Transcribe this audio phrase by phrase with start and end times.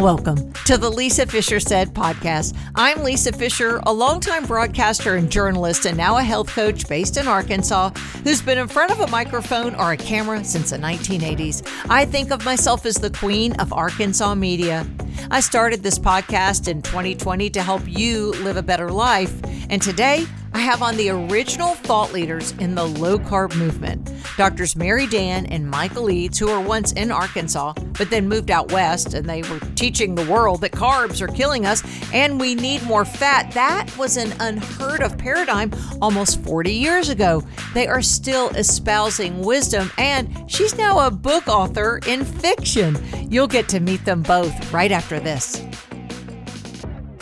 [0.00, 2.56] Welcome to the Lisa Fischer Said podcast.
[2.74, 7.28] I'm Lisa Fischer, a longtime broadcaster and journalist, and now a health coach based in
[7.28, 7.90] Arkansas
[8.24, 11.70] who's been in front of a microphone or a camera since the 1980s.
[11.90, 14.86] I think of myself as the queen of Arkansas media.
[15.30, 19.38] I started this podcast in 2020 to help you live a better life,
[19.68, 24.74] and today I have on the original thought leaders in the low carb movement, Doctors
[24.74, 29.14] Mary Dan and Michael Eades, who were once in Arkansas, but then moved out west
[29.14, 31.82] and they were teaching the world that carbs are killing us
[32.12, 33.52] and we need more fat.
[33.52, 35.72] That was an unheard of paradigm
[36.02, 37.44] almost 40 years ago.
[37.72, 42.98] They are still espousing wisdom, and she's now a book author in fiction.
[43.30, 45.62] You'll get to meet them both right after this.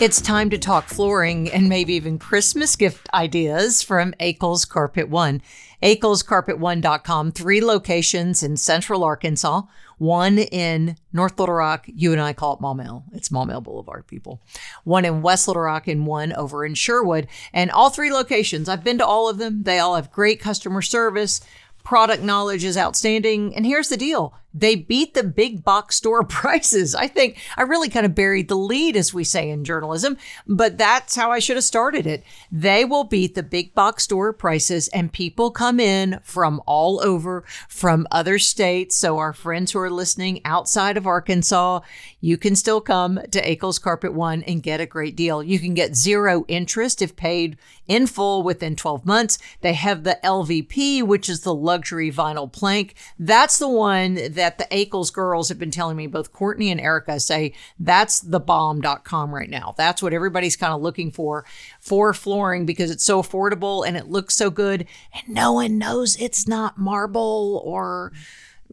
[0.01, 5.43] It's time to talk flooring and maybe even Christmas gift ideas from Akels Carpet One.
[5.83, 9.63] AkelsCarpet1.com, three locations in central Arkansas,
[9.99, 11.87] one in North Little Rock.
[11.89, 13.07] You and I call it Maumelle.
[13.13, 14.41] It's Maumelle Boulevard, people.
[14.85, 17.27] One in West Little Rock and one over in Sherwood.
[17.53, 19.65] And all three locations, I've been to all of them.
[19.65, 21.41] They all have great customer service.
[21.83, 23.57] Product knowledge is outstanding.
[23.57, 26.95] And here's the deal they beat the big box store prices.
[26.95, 30.79] I think I really kind of buried the lead, as we say in journalism, but
[30.79, 32.25] that's how I should have started it.
[32.51, 37.45] They will beat the big box store prices, and people come in from all over,
[37.69, 38.97] from other states.
[38.97, 41.81] So, our friends who are listening outside of Arkansas,
[42.21, 45.43] you can still come to Akels Carpet One and get a great deal.
[45.43, 49.39] You can get zero interest if paid in full within 12 months.
[49.61, 52.95] They have the LVP, which is the luxury vinyl plank.
[53.19, 57.21] That's the one that the Akels girls have been telling me, both Courtney and Erica
[57.21, 59.75] say that's the bomb.com right now.
[59.77, 61.45] That's what everybody's kind of looking for
[61.81, 64.87] for flooring because it's so affordable and it looks so good.
[65.13, 68.13] And no one knows it's not marble or,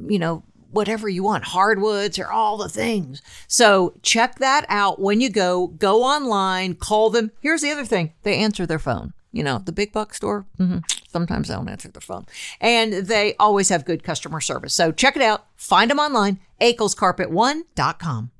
[0.07, 3.21] you know, whatever you want, hardwoods or all the things.
[3.47, 5.67] So check that out when you go.
[5.67, 7.31] Go online, call them.
[7.41, 10.77] Here's the other thing they answer their phone you know, the big box store, mm-hmm.
[11.15, 12.25] Sometimes they don't answer the phone.
[12.59, 14.73] And they always have good customer service.
[14.73, 15.45] So check it out.
[15.55, 18.31] Find them online, akelscarpet1.com.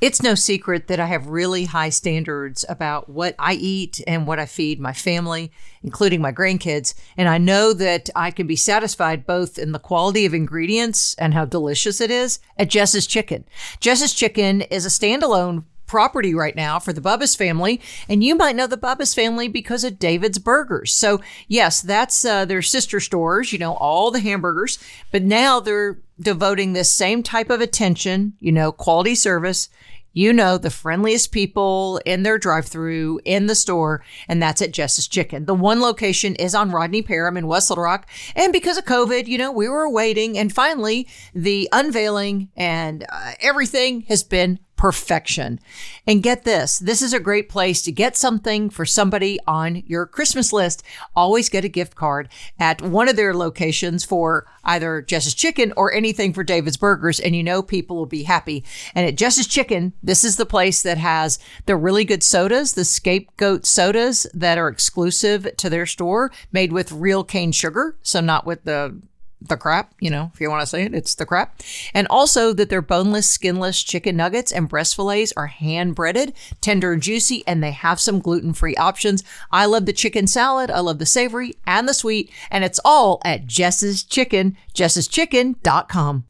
[0.00, 4.38] It's no secret that I have really high standards about what I eat and what
[4.38, 5.50] I feed my family,
[5.82, 6.94] including my grandkids.
[7.16, 11.34] And I know that I can be satisfied both in the quality of ingredients and
[11.34, 13.46] how delicious it is at Jess's Chicken.
[13.80, 17.80] Jess's Chicken is a standalone property right now for the Bubba's family.
[18.08, 20.92] And you might know the Bubba's family because of David's Burgers.
[20.92, 24.78] So, yes, that's uh, their sister stores, you know, all the hamburgers.
[25.10, 29.68] But now they're devoting this same type of attention, you know, quality service.
[30.14, 34.72] You know, the friendliest people in their drive through in the store, and that's at
[34.72, 35.44] Jess's Chicken.
[35.44, 38.08] The one location is on Rodney Parham in West Little Rock.
[38.34, 40.36] And because of COVID, you know, we were waiting.
[40.36, 45.60] And finally, the unveiling and uh, everything has been perfection.
[46.06, 50.06] And get this this is a great place to get something for somebody on your
[50.06, 50.82] Christmas list.
[51.14, 55.92] Always get a gift card at one of their locations for either Jess's Chicken or
[55.92, 58.64] anything for David's Burgers, and you know people will be happy.
[58.94, 62.84] And at Jess's Chicken, this is the place that has the really good sodas, the
[62.84, 68.46] scapegoat sodas that are exclusive to their store, made with real cane sugar, so not
[68.46, 69.00] with the
[69.40, 71.60] the crap, you know, if you want to say it, it's the crap.
[71.94, 76.92] And also that their boneless, skinless chicken nuggets and breast fillets are hand breaded, tender
[76.92, 79.22] and juicy, and they have some gluten free options.
[79.50, 83.20] I love the chicken salad, I love the savory and the sweet, and it's all
[83.24, 86.24] at Jess's Chicken, jesseschicken.com.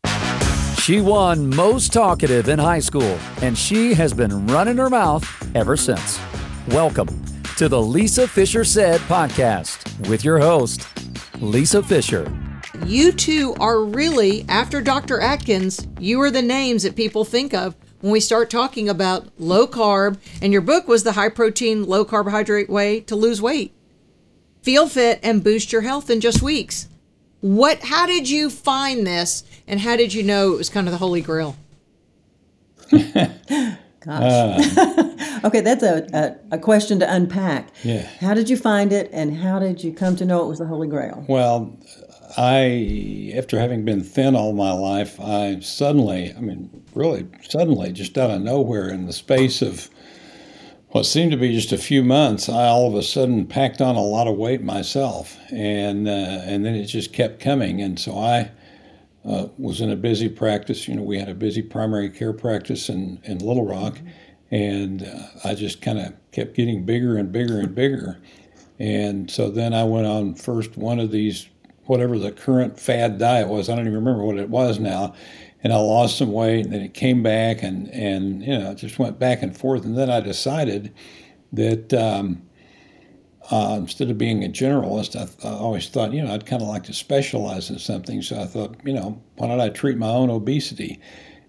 [0.81, 5.77] She won most talkative in high school, and she has been running her mouth ever
[5.77, 6.19] since.
[6.69, 7.09] Welcome
[7.57, 10.87] to the Lisa Fischer Said podcast with your host,
[11.41, 12.31] Lisa Fischer
[12.87, 15.21] you two are really, after Dr.
[15.21, 19.67] Atkins, you are the names that people think of when we start talking about low
[19.67, 20.19] carb.
[20.41, 23.75] And your book was the high protein, low carbohydrate way to lose weight.
[24.63, 26.89] Feel fit and boost your health in just weeks.
[27.41, 30.93] What, how did you find this and how did you know it was kind of
[30.93, 31.57] the holy grail?
[34.09, 34.77] Gosh.
[34.79, 37.69] Uh, okay, that's a, a, a, question to unpack.
[37.83, 38.09] Yeah.
[38.21, 40.67] How did you find it and how did you come to know it was the
[40.67, 41.25] Holy Grail?
[41.29, 41.77] Well,
[42.37, 48.19] I, after having been thin all my life, I suddenly, I mean, really suddenly, just
[48.19, 49.89] out of nowhere, in the space of
[50.91, 53.97] what seemed to be just a few months, I all of a sudden packed on
[53.97, 58.19] a lot of weight myself, and uh, and then it just kept coming, and so
[58.19, 58.51] I
[59.25, 60.89] uh, was in a busy practice.
[60.89, 63.99] You know, we had a busy primary care practice in in Little Rock,
[64.51, 68.19] and uh, I just kind of kept getting bigger and bigger and bigger,
[68.79, 71.49] and so then I went on first one of these
[71.89, 73.69] whatever the current fad diet was.
[73.69, 75.15] I don't even remember what it was now.
[75.65, 78.77] and I lost some weight, and then it came back, and and you know, it
[78.77, 80.95] just went back and forth, and then I decided
[81.53, 81.93] that.
[81.93, 82.43] Um,
[83.51, 86.69] uh, instead of being a generalist, I, I, always thought, you know, I'd kind of
[86.69, 88.21] like to specialize in something.
[88.21, 91.01] So I thought, you know, why don't I treat my own obesity?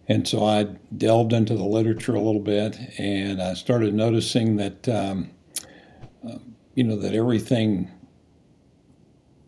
[0.08, 0.64] And so I
[0.96, 5.32] delved into the literature a little bit, and I started noticing that, um,
[6.26, 6.38] uh,
[6.74, 7.92] you know, that everything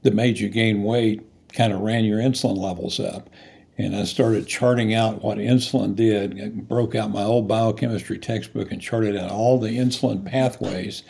[0.03, 1.21] that made you gain weight
[1.53, 3.29] kind of ran your insulin levels up.
[3.77, 6.39] And I started charting out what insulin did.
[6.39, 11.03] I broke out my old biochemistry textbook and charted out all the insulin pathways.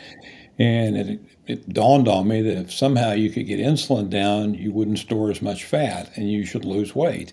[0.58, 4.72] And it, it dawned on me that if somehow you could get insulin down, you
[4.72, 7.32] wouldn't store as much fat and you should lose weight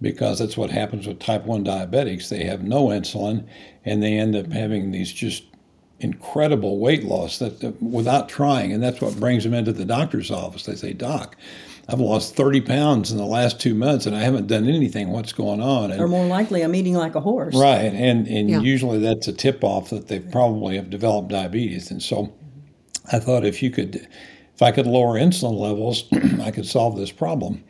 [0.00, 2.28] because that's what happens with type 1 diabetics.
[2.28, 3.46] They have no insulin
[3.84, 5.44] and they end up having these just
[6.02, 8.72] incredible weight loss that, that without trying.
[8.72, 10.64] And that's what brings them into the doctor's office.
[10.64, 11.36] They say, Doc,
[11.88, 15.10] I've lost 30 pounds in the last two months and I haven't done anything.
[15.10, 15.92] What's going on?
[15.92, 17.54] And, or more likely, I'm eating like a horse.
[17.56, 17.92] Right.
[17.92, 18.60] And, and yeah.
[18.60, 21.90] usually that's a tip off that they probably have developed diabetes.
[21.90, 22.32] And so
[23.12, 24.08] I thought if you could,
[24.54, 26.04] if I could lower insulin levels,
[26.40, 27.64] I could solve this problem.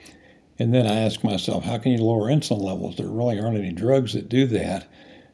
[0.58, 2.96] And then I asked myself, how can you lower insulin levels?
[2.96, 4.86] There really aren't any drugs that do that.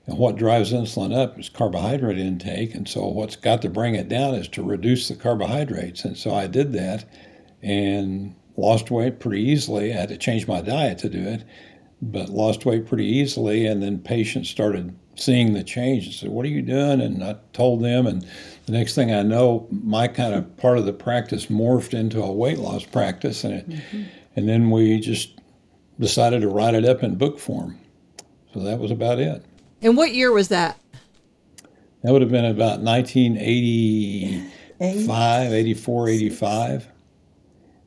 [0.08, 2.74] And what drives insulin up is carbohydrate intake.
[2.74, 6.02] And so what's got to bring it down is to reduce the carbohydrates.
[6.02, 7.04] And so I did that
[7.62, 9.92] and lost weight pretty easily.
[9.92, 11.44] I had to change my diet to do it,
[12.00, 13.66] but lost weight pretty easily.
[13.66, 17.02] And then patients started seeing the change and said, What are you doing?
[17.02, 18.26] And I told them, and
[18.64, 22.32] the next thing I know, my kind of part of the practice morphed into a
[22.32, 24.04] weight loss practice, and it, mm-hmm.
[24.36, 25.38] and then we just
[26.00, 27.78] decided to write it up in book form.
[28.54, 29.44] So that was about it.
[29.82, 30.80] And what year was that?
[32.02, 36.88] That would have been about 1985, 84, 85.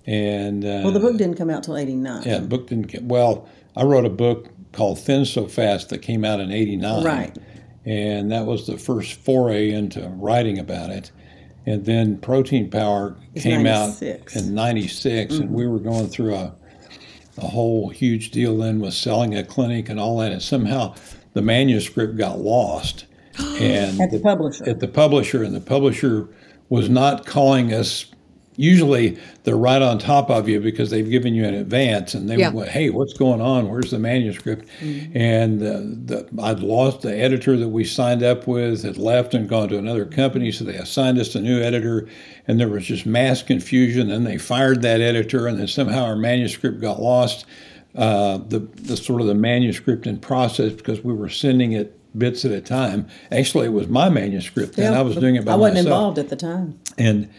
[0.05, 2.23] And uh, well, the book didn't come out till 89.
[2.23, 5.99] Yeah, the book didn't get, well, I wrote a book called Thin So Fast that
[5.99, 7.03] came out in 89.
[7.03, 7.37] Right.
[7.85, 11.11] And that was the first foray into writing about it.
[11.65, 14.35] And then Protein Power it's came 96.
[14.35, 15.43] out in 96, mm-hmm.
[15.43, 16.53] and we were going through a,
[17.37, 20.31] a whole huge deal then with selling a clinic and all that.
[20.31, 20.95] And somehow
[21.33, 23.05] the manuscript got lost.
[23.39, 24.69] and at the, the publisher.
[24.69, 26.27] At the publisher, and the publisher
[26.69, 28.05] was not calling us
[28.61, 32.37] usually they're right on top of you because they've given you an advance and they
[32.37, 32.49] yeah.
[32.49, 33.69] went, hey, what's going on?
[33.69, 34.67] Where's the manuscript?
[34.79, 35.17] Mm-hmm.
[35.17, 39.49] And uh, the, I'd lost the editor that we signed up with, had left and
[39.49, 42.07] gone to another company, so they assigned us a new editor,
[42.47, 44.09] and there was just mass confusion.
[44.09, 47.45] Then they fired that editor, and then somehow our manuscript got lost.
[47.95, 52.45] Uh, the, the sort of the manuscript in process because we were sending it bits
[52.45, 53.05] at a time.
[53.31, 55.57] Actually, it was my manuscript, and I was doing it by myself.
[55.57, 55.87] I wasn't myself.
[55.87, 56.79] involved at the time.
[56.97, 57.29] And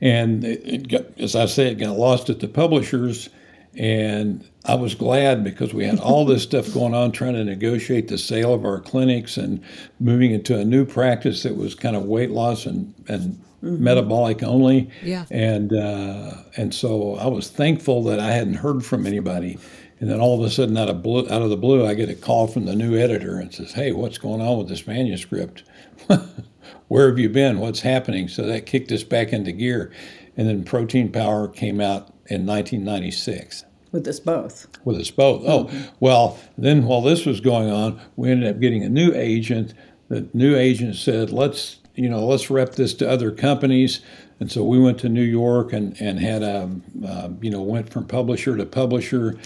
[0.00, 3.28] and it, it got, as I said, it got lost at the publishers.
[3.74, 8.08] And I was glad because we had all this stuff going on, trying to negotiate
[8.08, 9.62] the sale of our clinics and
[10.00, 13.82] moving into a new practice that was kind of weight loss and, and mm-hmm.
[13.82, 14.90] metabolic only.
[15.02, 15.26] Yeah.
[15.30, 19.58] And uh, and so I was thankful that I hadn't heard from anybody.
[20.00, 22.08] And then all of a sudden, out of blue, out of the blue, I get
[22.08, 25.64] a call from the new editor and says, "Hey, what's going on with this manuscript?"
[26.88, 27.58] where have you been?
[27.58, 28.28] What's happening?
[28.28, 29.92] So that kicked us back into gear.
[30.36, 33.64] And then Protein Power came out in 1996.
[33.90, 34.66] With us both.
[34.84, 35.42] With us both.
[35.46, 35.94] Oh, mm-hmm.
[36.00, 39.74] well, then while this was going on, we ended up getting a new agent.
[40.08, 44.00] The new agent said, let's, you know, let's rep this to other companies.
[44.40, 46.70] And so we went to New York and, and had a,
[47.06, 49.38] uh, you know, went from publisher to publisher.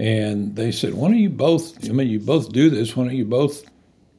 [0.00, 3.14] And they said, why don't you both, I mean, you both do this, why don't
[3.14, 3.64] you both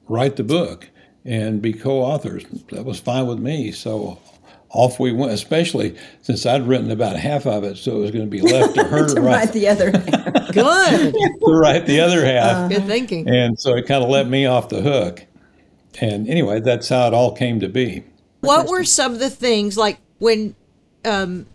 [0.08, 0.88] write the book?
[1.26, 2.46] and be co-authors.
[2.70, 3.72] That was fine with me.
[3.72, 4.20] So
[4.70, 8.26] off we went, especially since I'd written about half of it, so it was going
[8.26, 10.04] to be left to her to, to write, write the other half.
[10.54, 11.14] Good.
[11.14, 12.56] to write the other half.
[12.56, 13.30] Uh, Good thinking.
[13.30, 15.26] And so it kind of let me off the hook.
[16.00, 18.06] And anyway, that's how it all came to be.
[18.40, 20.56] What were some of the things like when
[21.06, 21.46] um,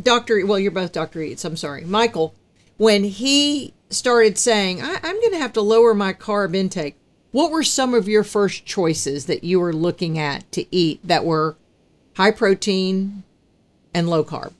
[0.00, 0.44] Dr.
[0.44, 1.20] Well, you're both Dr.
[1.20, 1.84] Eades, I'm sorry.
[1.84, 2.34] Michael,
[2.82, 6.96] when he started saying, I- I'm going to have to lower my carb intake,
[7.30, 11.24] what were some of your first choices that you were looking at to eat that
[11.24, 11.54] were
[12.16, 13.22] high protein
[13.94, 14.52] and low carb?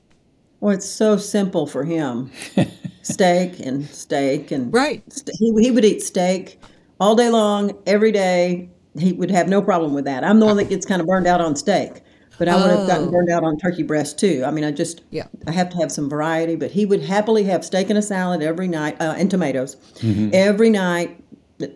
[0.60, 2.30] Well, it's so simple for him.
[3.02, 5.02] steak and steak and right.
[5.12, 6.60] St- he he would eat steak
[7.00, 8.70] all day long, every day.
[8.96, 10.22] He would have no problem with that.
[10.22, 12.02] I'm the one that gets kind of burned out on steak,
[12.42, 13.10] but I would have gotten oh.
[13.12, 14.42] burned out on turkey breast too.
[14.44, 15.28] I mean, I just yeah.
[15.46, 16.56] I have to have some variety.
[16.56, 20.30] But he would happily have steak and a salad every night uh, and tomatoes mm-hmm.
[20.32, 21.22] every night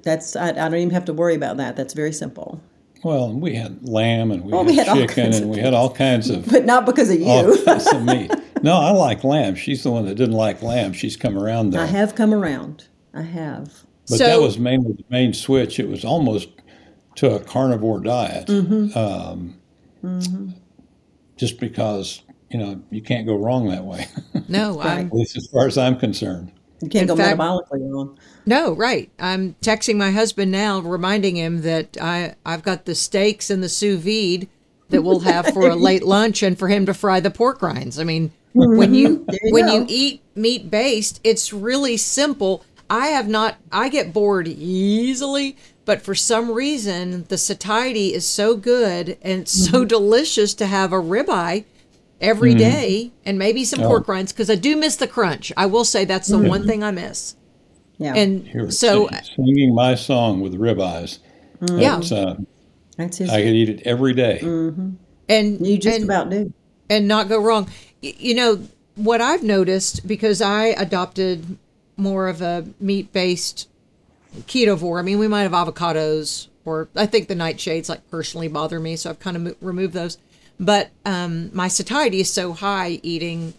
[0.03, 1.77] that's I, I, don't even have to worry about that.
[1.77, 2.61] That's very simple.
[3.05, 5.95] Well, we had lamb and we, well, had, we had, chicken and we had all
[5.95, 6.49] kinds of.
[6.49, 7.63] But not because of you.
[7.65, 8.33] of meat.
[8.65, 9.55] No, I like lamb.
[9.55, 10.95] She's the one that didn't like lamb.
[10.95, 11.81] She's come around though.
[11.81, 12.89] I have come around.
[13.15, 13.85] I have.
[14.09, 15.79] But So- that was mainly the main switch.
[15.79, 16.49] It was almost
[17.15, 18.51] to a carnivore diet.
[18.51, 19.61] Um,
[20.07, 20.51] Mm-hmm.
[21.37, 24.07] Just because, you know, you can't go wrong that way,
[24.49, 26.53] No, I'm at least as far as I'm concerned.
[26.81, 28.19] You can't In go fact- metabolically wrong.
[28.45, 29.11] No, right.
[29.19, 33.69] I'm texting my husband now, reminding him that I I've got the steaks and the
[33.69, 34.49] sous vide
[34.91, 37.99] that we'll have for a late lunch, and for him to fry the pork rinds.
[37.99, 38.77] I mean, mm-hmm.
[38.79, 39.75] when you, you when go.
[39.79, 42.65] you eat meat based, it's really simple.
[42.89, 43.57] I have not.
[43.73, 49.53] I get bored easily, but for some reason, the satiety is so good and it's
[49.71, 49.89] so mm-hmm.
[49.89, 51.65] delicious to have a ribeye
[52.21, 52.59] every mm-hmm.
[52.59, 53.89] day and maybe some Oh.
[53.89, 55.53] pork rinds because I do miss the crunch.
[55.57, 56.69] I will say that's the one mm-hmm.
[56.69, 57.37] thing I miss.
[57.99, 58.15] Yeah.
[58.15, 61.19] And Here, so, singing my song with ribeyes.
[61.61, 61.81] Mm.
[61.81, 61.97] Yeah.
[61.97, 62.37] That's, uh,
[62.97, 63.31] That's his.
[63.31, 64.39] I could eat it every day.
[65.29, 66.53] and you just and, about do.
[66.91, 67.69] and not go wrong.
[68.03, 68.61] Y- You know
[68.97, 71.59] what I've noticed because I adopted
[71.97, 73.69] more of a meat-based
[74.41, 74.99] ketovore.
[74.99, 78.97] I mean, we might have avocados, or I think the nightshades like personally bother me,
[78.97, 80.19] so I've kind of mo- removed those.
[80.59, 83.55] But um, my satiety is so high eating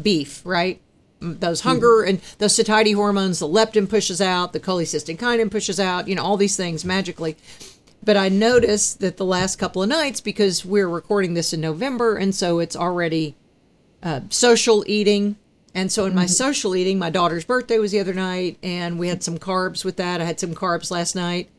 [0.00, 0.80] beef, right?
[1.20, 6.08] Mm, Those hunger and those satiety hormones, the leptin pushes out, the cholecystokinin pushes out,
[6.08, 7.36] you know, all these things magically.
[8.02, 12.16] But I noticed that the last couple of nights, because we're recording this in November,
[12.16, 13.34] and so it's already
[14.02, 15.36] uh, social eating.
[15.78, 16.30] And so in my mm-hmm.
[16.30, 19.96] social eating, my daughter's birthday was the other night, and we had some carbs with
[19.98, 20.20] that.
[20.20, 21.50] I had some carbs last night.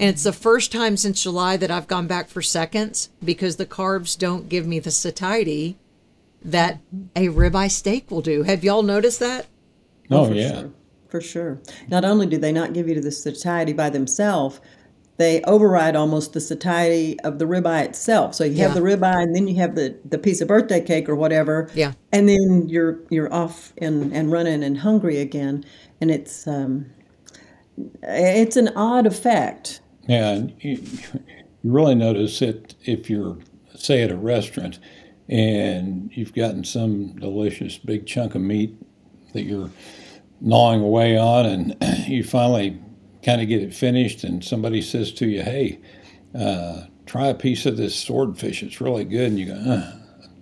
[0.00, 0.40] And it's the mm-hmm.
[0.40, 4.66] first time since July that I've gone back for seconds because the carbs don't give
[4.66, 5.78] me the satiety
[6.42, 6.80] that
[7.14, 8.42] a ribeye steak will do.
[8.42, 9.46] Have y'all noticed that?
[10.10, 10.60] Oh, for yeah.
[10.60, 10.70] sure.
[11.08, 11.60] For sure.
[11.86, 14.60] Not only do they not give you the satiety by themselves,
[15.18, 18.34] they override almost the satiety of the ribeye itself.
[18.34, 18.80] So you have Yeah.
[18.80, 21.68] the ribeye, and then you have the, the piece of birthday cake or whatever.
[21.74, 21.92] Yeah.
[22.12, 25.64] And then you're you're off and, and running and hungry again,
[26.00, 26.86] and it's um,
[28.02, 29.80] it's an odd effect.
[30.08, 31.20] Yeah, and you, you
[31.64, 33.36] really notice it if you're,
[33.74, 34.78] say, at a restaurant
[35.28, 38.74] and you've gotten some delicious big chunk of meat
[39.34, 39.70] that you're
[40.40, 41.76] gnawing away on, and
[42.08, 42.80] you finally
[43.22, 45.80] kind of get it finished, and somebody says to you, "Hey,
[46.34, 49.82] uh, try a piece of this swordfish; it's really good," and you go,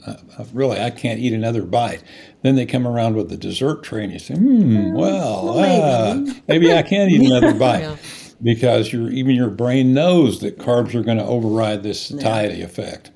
[0.06, 0.16] uh,
[0.52, 2.02] "Really, I can't eat another bite."
[2.42, 6.34] Then they come around with the dessert tray, and you say, "Hmm, well, well, uh,
[6.48, 7.96] maybe I can eat another bite." Yeah.
[8.42, 13.10] because your even your brain knows that carbs are going to override this satiety effect.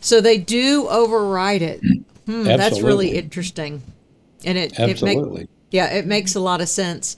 [0.00, 1.80] So they do override it.
[2.26, 3.82] Hmm, that's really interesting.
[4.44, 5.48] And it, it make, Absolutely.
[5.70, 7.16] Yeah, it makes a lot of sense.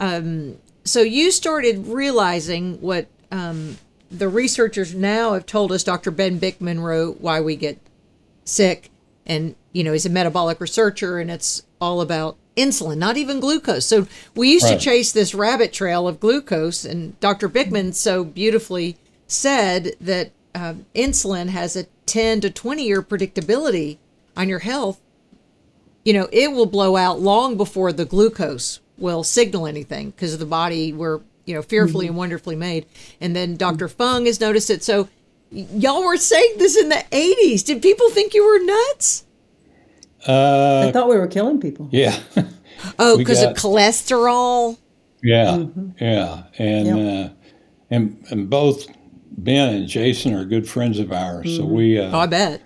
[0.00, 0.56] Um,
[0.88, 3.78] so you started realizing what um,
[4.10, 5.84] the researchers now have told us.
[5.84, 6.10] Dr.
[6.10, 7.78] Ben Bikman wrote "Why We Get
[8.44, 8.90] Sick,"
[9.26, 13.86] and you know he's a metabolic researcher, and it's all about insulin, not even glucose.
[13.86, 14.78] So we used Right.
[14.78, 17.48] to chase this rabbit trail of glucose, and Dr.
[17.48, 18.96] Bikman so beautifully
[19.28, 23.98] said that um, insulin has a 10 to 20 year predictability
[24.36, 24.98] on your health
[26.04, 30.38] you know, it will blow out long before the glucose will signal anything because of
[30.40, 32.86] the body we're, you know, fearfully and wonderfully made.
[33.20, 33.88] And then Dr.
[33.88, 34.82] Fung has noticed it.
[34.82, 35.08] So
[35.52, 37.64] y- y'all were saying this in the 80s.
[37.64, 39.24] Did people think you were nuts?
[40.26, 41.88] I Uh, thought we were killing people.
[41.92, 42.18] yeah,
[42.98, 44.76] Oh, because of cholesterol?
[45.22, 45.64] yeah,
[46.00, 46.96] yeah, and Yep.
[47.30, 47.32] uh,
[47.90, 48.86] and and both
[49.30, 52.62] Ben and Jason are good friends of ours, so we uh, Oh, I bet.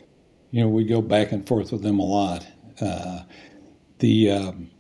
[0.50, 2.46] you know we go back and forth with them a lot.
[2.80, 3.20] Uh,
[3.98, 4.70] the um,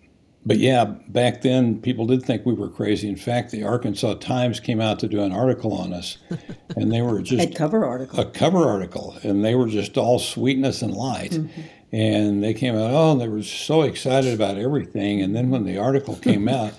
[0.44, 3.08] but yeah, back then people did think we were crazy.
[3.08, 6.18] In fact, the Arkansas Times came out to do an article on us,
[6.76, 8.18] and they were just Had cover article.
[8.20, 11.32] a cover article, and they were just all sweetness and light.
[11.32, 11.60] Mm-hmm.
[11.94, 15.20] And they came out, oh, they were so excited about everything.
[15.20, 16.72] And then when the article came out,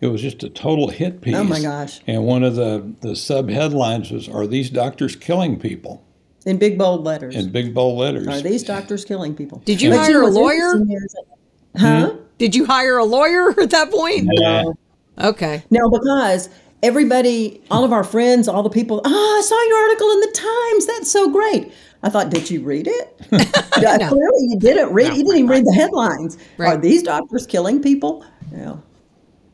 [0.00, 1.34] it was just a total hit piece.
[1.34, 2.00] Oh, my gosh.
[2.06, 6.06] And one of the, the sub headlines was, Are these doctors killing people?
[6.46, 7.34] In big bold letters.
[7.34, 8.28] In big bold letters.
[8.28, 9.58] Are these doctors killing people?
[9.66, 10.76] Did you But hire know a lawyer?
[10.76, 11.16] interesting is-
[11.76, 12.10] Huh?
[12.12, 12.19] Hmm?
[12.40, 14.26] Did you hire a lawyer at that point?
[14.32, 14.64] Yeah.
[15.18, 15.62] Okay.
[15.70, 16.48] No, because
[16.82, 20.32] everybody, all of our friends, all the people, ah, I saw your article in the
[20.32, 20.86] Times.
[20.86, 21.72] That's so great.
[22.02, 23.20] I thought, did you read it?
[23.80, 25.16] Yeah, Clearly, you didn't read.
[25.16, 26.36] you didn't even read the headlines.
[26.58, 26.74] Right.
[26.74, 28.24] Are these doctors killing people?
[28.52, 28.76] Yeah.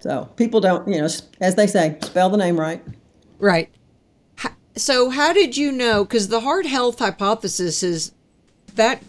[0.00, 1.08] So people don't, you know,
[1.40, 2.82] as they say, spell the name right.
[3.38, 3.68] Right.
[4.76, 6.04] So, how did you know?
[6.04, 8.12] Because the heart health hypothesis is
[8.74, 9.02] that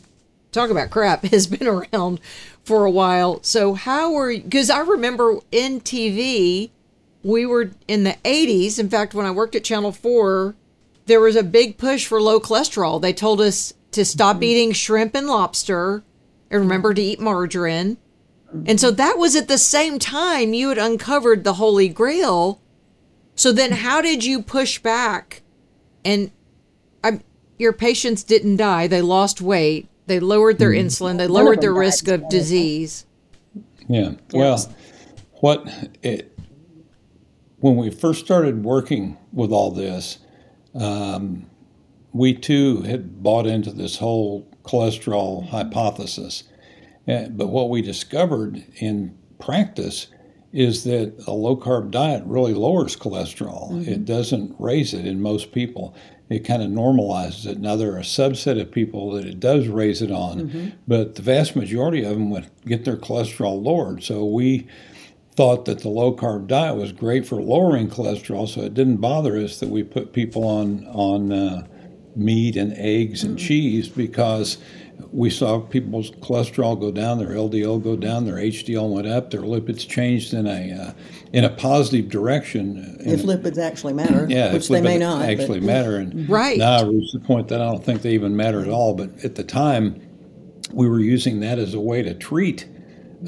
[0.52, 2.20] talk about crap has been around
[2.68, 3.42] for a while.
[3.44, 6.70] So, how were because I remember in TV,
[7.24, 8.78] we were in the 80s.
[8.78, 10.54] In fact, when I worked at Channel 4,
[11.06, 13.02] there was a big push for low cholesterol.
[13.02, 14.44] They told us to stop mm-hmm.
[14.44, 16.04] eating shrimp and lobster
[16.52, 17.98] and remember to eat margarine
[18.66, 22.62] And so that was at the same time you had uncovered the Holy Grail.
[23.36, 25.42] So then how did you push back?
[26.04, 26.32] And
[27.04, 27.22] I'm,
[27.58, 32.08] your patients didn't die, they lost weight, they lowered their insulin, they lowered their risk
[32.08, 33.06] of disease.
[33.88, 34.14] Yeah.
[34.34, 34.74] Well,
[35.36, 35.68] what
[36.02, 36.38] it,
[37.58, 40.20] when we first started working with all this,
[40.76, 41.50] um,
[42.14, 46.44] we too had bought into this whole cholesterol hypothesis.
[47.08, 50.08] Uh, but what we discovered in practice
[50.52, 53.86] is that a low carb diet really lowers cholesterol.
[53.88, 55.96] It doesn't raise it in most people.
[56.30, 57.60] It kind of normalizes it.
[57.60, 61.22] Now, there are a subset of people that it does raise it on, but the
[61.22, 64.04] vast majority of them would get their cholesterol lowered.
[64.04, 64.68] So we
[65.36, 69.38] thought that the low carb diet was great for lowering cholesterol, so it didn't bother
[69.38, 71.66] us that we put people on on uh,
[72.16, 74.58] meat and eggs and cheese because
[75.12, 79.42] we saw people's cholesterol go down, their LDL go down, their HDL went up, their
[79.42, 80.94] lipids changed in a uh,
[81.34, 82.98] in a positive direction.
[83.00, 85.20] If lipids actually matter, yeah, which they may lipids not.
[85.22, 85.98] but- actually matter.
[85.98, 86.58] And Right.
[86.58, 88.94] now I reached the point that I don't think they even matter at all.
[88.96, 90.02] But at the time,
[90.74, 92.68] we were using that as a way to treat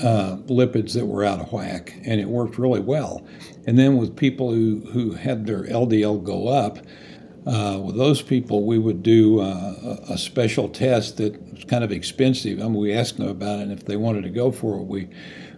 [0.03, 3.25] uh, lipids that were out of whack, and it worked really well.
[3.65, 6.79] And then with people who, who had their LDL go up,
[7.47, 11.83] uh, with those people, we would do uh, a a special test that was kind
[11.83, 12.59] of expensive.
[12.59, 14.83] I mean, we asked them about it, and if they wanted to go for it,
[14.83, 15.09] we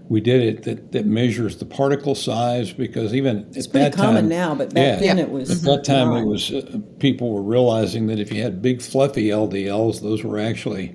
[0.09, 3.93] we did it that, that measures the particle size because even It's at pretty that
[3.93, 5.49] common time, now, but back then it was.
[5.49, 9.27] at that time, it was uh, people were realizing that if you had big fluffy
[9.27, 10.93] LDLs, those were actually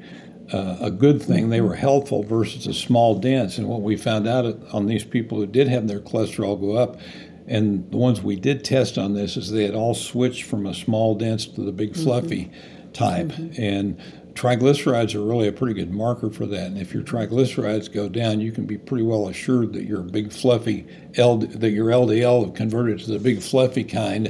[0.53, 1.49] uh, a good thing.
[1.49, 3.57] They were helpful versus a small dense.
[3.57, 7.01] And what we found out on these people who did have their cholesterol go up,
[7.47, 10.75] and the ones we did test on this, is they had all switched from a
[10.75, 12.51] small dense to the big fluffy
[12.93, 13.33] type.
[13.57, 13.99] And
[14.37, 16.66] triglycerides are really a pretty good marker for that.
[16.66, 20.33] And if your triglycerides go down, you can be pretty well assured that your big
[20.33, 20.87] fluffy
[21.19, 24.28] LD, that your LDL have converted to the big fluffy kind,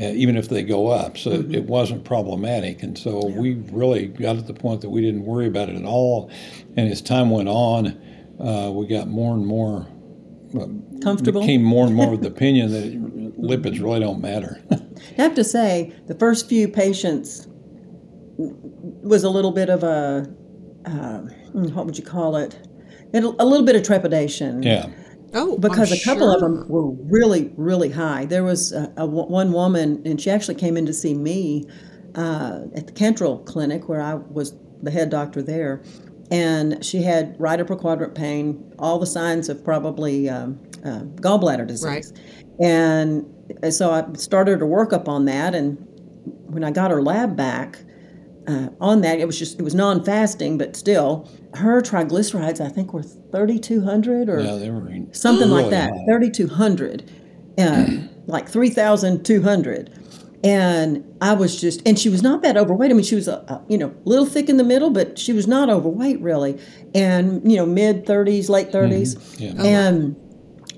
[0.00, 1.18] uh, even if they go up.
[1.18, 2.82] So it wasn't problematic.
[2.82, 5.84] And so we really got to the point that we didn't worry about it at
[5.84, 6.30] all.
[6.76, 8.00] And as time went on,
[8.38, 9.86] uh, we got more and more
[11.02, 11.40] comfortable.
[11.40, 14.62] became more and more with the opinion that lipids really don't matter.
[15.18, 17.48] I have to say, the first few patients
[19.02, 20.28] was a little bit of a,
[20.86, 21.18] uh,
[21.52, 22.58] what would you call it?
[23.12, 24.62] It- A little bit of trepidation.
[24.62, 24.86] yeah.
[25.32, 28.24] Oh, because I'm a couple of them were really, really high.
[28.24, 31.66] There was a, a one woman, and she actually came in to see me
[32.16, 35.82] uh, at the Cantrell Clinic, where I was the head doctor there,
[36.32, 41.64] and she had right upper quadrant pain, all the signs of probably um, uh, gallbladder
[41.64, 42.06] disease, Right.
[42.60, 43.24] and
[43.72, 45.54] so I started to work up on that.
[45.54, 45.78] And
[46.48, 47.78] when I got her lab back,
[48.46, 49.18] uh, on that.
[49.20, 54.40] It was just it was non-fasting, but still, her triglycerides I think were 3,200 or
[54.40, 57.10] Yeah, they were something like that, 3,200,
[57.58, 59.96] um, like 3,200.
[60.42, 62.90] And I was just, and she was not that overweight.
[62.90, 65.18] I mean, she was, a, a, you know, a little thick in the middle, but
[65.18, 66.58] she was not overweight really.
[66.94, 69.16] And, you know, mid 30s, late 30s.
[69.16, 69.42] Mm-hmm.
[69.42, 69.62] Yeah.
[69.62, 70.16] And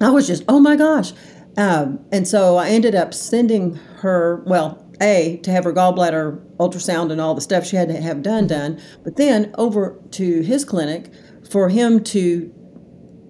[0.00, 1.12] I was just, oh my gosh.
[1.56, 7.10] Um, and so I ended up sending her, well, A, to have her gallbladder ultrasound
[7.10, 10.64] and all the stuff she had to have done done, but then over to his
[10.64, 11.10] clinic
[11.50, 12.52] for him to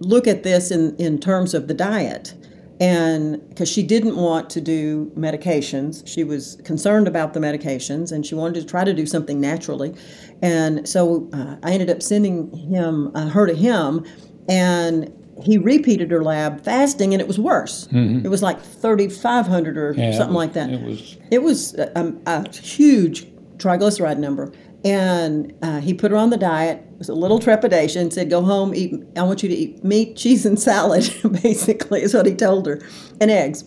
[0.00, 2.34] look at this in, in terms of the diet.
[2.80, 8.26] And because she didn't want to do medications, she was concerned about the medications and
[8.26, 9.94] she wanted to try to do something naturally.
[10.42, 14.04] And so uh, I ended up sending him, uh, her to him,
[14.48, 17.88] and he repeated her lab fasting and it was worse.
[17.92, 20.00] It was like 3,500 or Mm-hmm.
[20.00, 20.70] Yeah, something was- like that.
[20.70, 24.52] It was It was a, a, huge triglyceride number.
[24.84, 26.78] And uh, he put her on the diet.
[26.92, 28.10] It was a little trepidation.
[28.10, 28.92] Said, "Go home, eat.
[29.16, 31.08] I want you to eat meat, cheese, and salad."
[31.42, 32.80] Basically, is what he told her,
[33.20, 33.62] and eggs.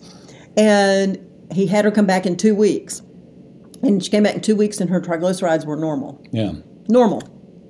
[0.58, 1.18] And
[1.54, 3.00] he had her come back in two weeks.
[3.82, 6.22] And she came back in two weeks, and her triglycerides were normal.
[6.32, 6.52] yeah.
[6.88, 7.22] Normal,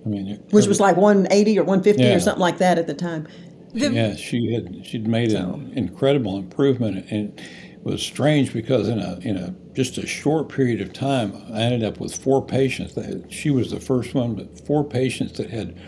[0.04, 2.16] I mean, it, which was like 180 or 150 Yeah.
[2.16, 3.28] or something like that at the time.
[3.76, 9.18] Yeah, she had she'd made an incredible improvement, and it was strange because in a
[9.20, 12.94] in a just a short period of time, I ended up with four patients.
[12.94, 15.78] That she was the first one, but four patients that had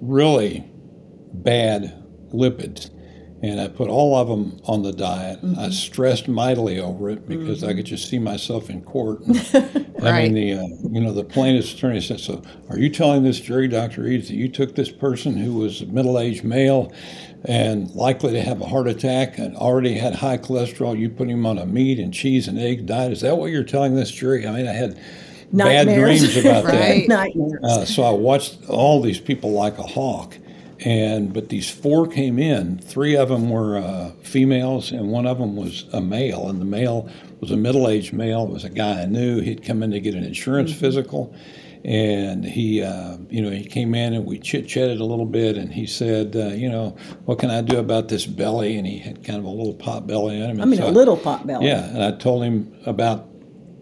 [0.00, 0.64] really
[1.32, 2.02] bad
[2.32, 2.90] lipids.
[3.44, 5.40] And I put all of them on the diet.
[5.58, 9.20] I stressed mightily over it because I could just see myself in court.
[9.54, 10.30] I Right.
[10.30, 13.66] mean, the uh, you know the plaintiff's attorney said, "So, are you telling this jury,
[13.68, 14.06] Dr.
[14.06, 16.92] Eades, that you took this person who was a middle-aged male
[17.44, 20.96] and likely to have a heart attack and already had high cholesterol?
[20.98, 23.12] You put him on a meat and cheese and egg diet.
[23.12, 24.94] Is that what you're telling this jury?" I mean, I had
[25.52, 26.20] bad Nightmares.
[26.32, 27.08] dreams about Right.
[27.08, 27.52] Nightmares.
[27.60, 27.64] that.
[27.68, 30.36] Uh, so I watched all these people like a hawk.
[30.84, 32.78] And but these four came in.
[32.78, 36.48] Three of them were uh, females, and one of them was a male.
[36.48, 37.08] And the male
[37.40, 38.44] was a middle-aged male.
[38.44, 39.40] It was a guy I knew.
[39.40, 40.80] He'd come in to get an insurance Mm-hmm.
[40.80, 41.34] physical,
[41.84, 45.56] and he, uh, you know, he came in and we chit-chatted a little bit.
[45.56, 48.76] And he said, uh, you know, what can I do about this belly?
[48.78, 50.60] And he had kind of a little pot belly on him.
[50.60, 51.66] I mean, so a little pot belly.
[51.66, 53.28] yeah, and I told him about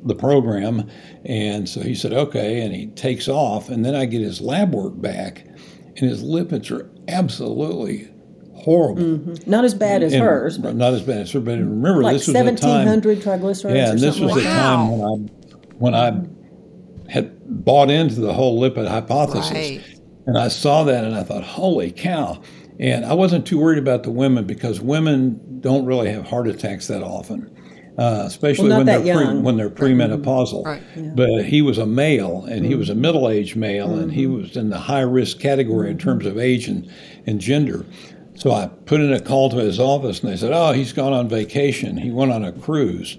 [0.03, 0.89] the program,
[1.27, 4.73] and so he said okay, and he takes off, and then I get his lab
[4.75, 5.45] work back,
[6.01, 8.09] and his lipids are absolutely
[8.55, 9.03] horrible.
[9.03, 9.51] Mm-hmm.
[9.51, 11.41] Not as bad as And- hers, but not as bad as her.
[11.41, 12.87] But remember, like this was a time.
[12.87, 14.63] 1700 triglycerides Yeah, or and this was like a that.
[14.63, 14.89] time
[15.79, 16.27] when I when
[17.09, 19.81] I had bought into the whole lipid hypothesis, Right.
[20.27, 22.41] and I saw that, and I thought, holy cow!
[22.79, 26.87] And I wasn't too worried about the women because women don't really have heart attacks
[26.89, 27.51] that often.
[27.99, 30.65] Uh, especially Well, when they're pre, when they're premenopausal.
[30.65, 30.83] Right.
[31.17, 32.99] But he was a male, and he was Mm-hmm.
[32.99, 36.89] a middle-aged male, and he was in the high-risk category in terms of age and,
[37.27, 37.85] and gender.
[38.37, 41.13] So I put in a call to his office, and they said, "Oh, he's gone
[41.13, 41.99] on vacation.
[41.99, 43.19] He went on a cruise."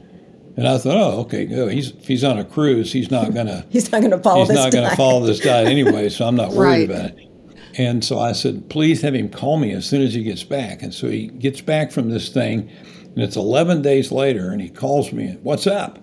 [0.57, 1.71] And I thought, "Oh, okay, good.
[1.71, 4.47] He's if he's on a cruise, he's not gonna He's not going to follow he's
[4.47, 6.57] this not going to follow this diet anyway, so I'm not Right.
[6.57, 7.27] worried about it."
[7.77, 10.81] And so I said, "Please have him call me as soon as he gets back."
[10.81, 12.69] And so he gets back from this thing,
[13.15, 15.99] and it's 11 days later, and he calls me, "What's up?"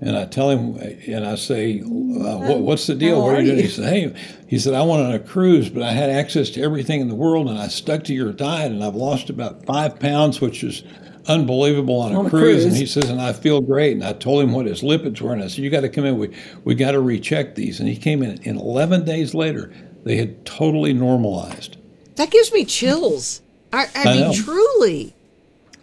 [0.00, 3.22] And I tell him, and I say, uh, what, "What's the deal?
[3.22, 4.12] What are you doing?" He said, "Hey,"
[4.46, 7.14] he said, "I went on a cruise, but I had access to everything in the
[7.14, 10.82] world, and I stuck to your diet, and I've lost about five pounds, which is
[11.28, 14.12] unbelievable on a, On a cruise." And he says, "And I feel great." And I
[14.12, 16.18] told him what his lipids were, and I said, "You got to come in.
[16.18, 16.28] We
[16.64, 19.72] we got to recheck these." And he came in, and 11 days later,
[20.04, 21.78] they had totally normalized.
[22.16, 23.40] That gives me chills.
[23.72, 24.32] I, I, I mean, know.
[24.34, 25.15] truly.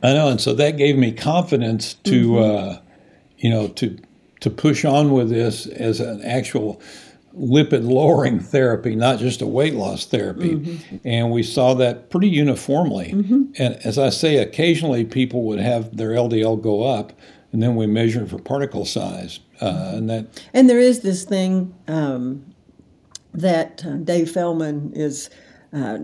[0.03, 2.77] I know, and so that gave me confidence to, Mm-hmm.
[2.77, 2.79] uh,
[3.37, 3.97] you know, to
[4.41, 6.81] to push on with this as an actual
[7.33, 10.55] lipid lowering therapy, not just a weight loss therapy.
[10.55, 10.97] Mm-hmm.
[11.05, 13.11] And we saw that pretty uniformly.
[13.57, 17.13] And as I say, occasionally people would have their LDL go up,
[17.53, 21.73] and then we measured for particle size, uh, and that And there is this thing
[21.87, 22.53] um,
[23.33, 25.29] that uh, Dave Feldman is
[25.71, 25.97] uh,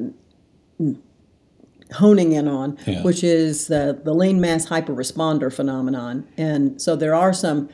[1.94, 3.02] honing in on, Yeah.
[3.04, 6.28] which is the, the lean mass hyperresponder phenomenon.
[6.38, 7.70] And so there are some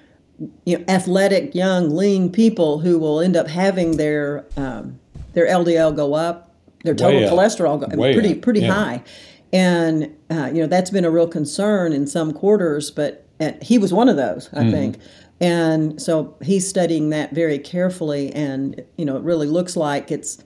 [0.66, 5.00] you know, athletic, young, lean people who will end up having their um,
[5.34, 8.74] their LDL go up, their total Way cholesterol go pretty up, pretty yeah.
[8.74, 9.04] high,
[9.54, 12.92] and uh, you know that's been a real concern in some quarters.
[12.92, 14.98] But and he was one of those, I think.
[15.42, 20.44] And so he's studying that very carefully, and you know it really looks like it's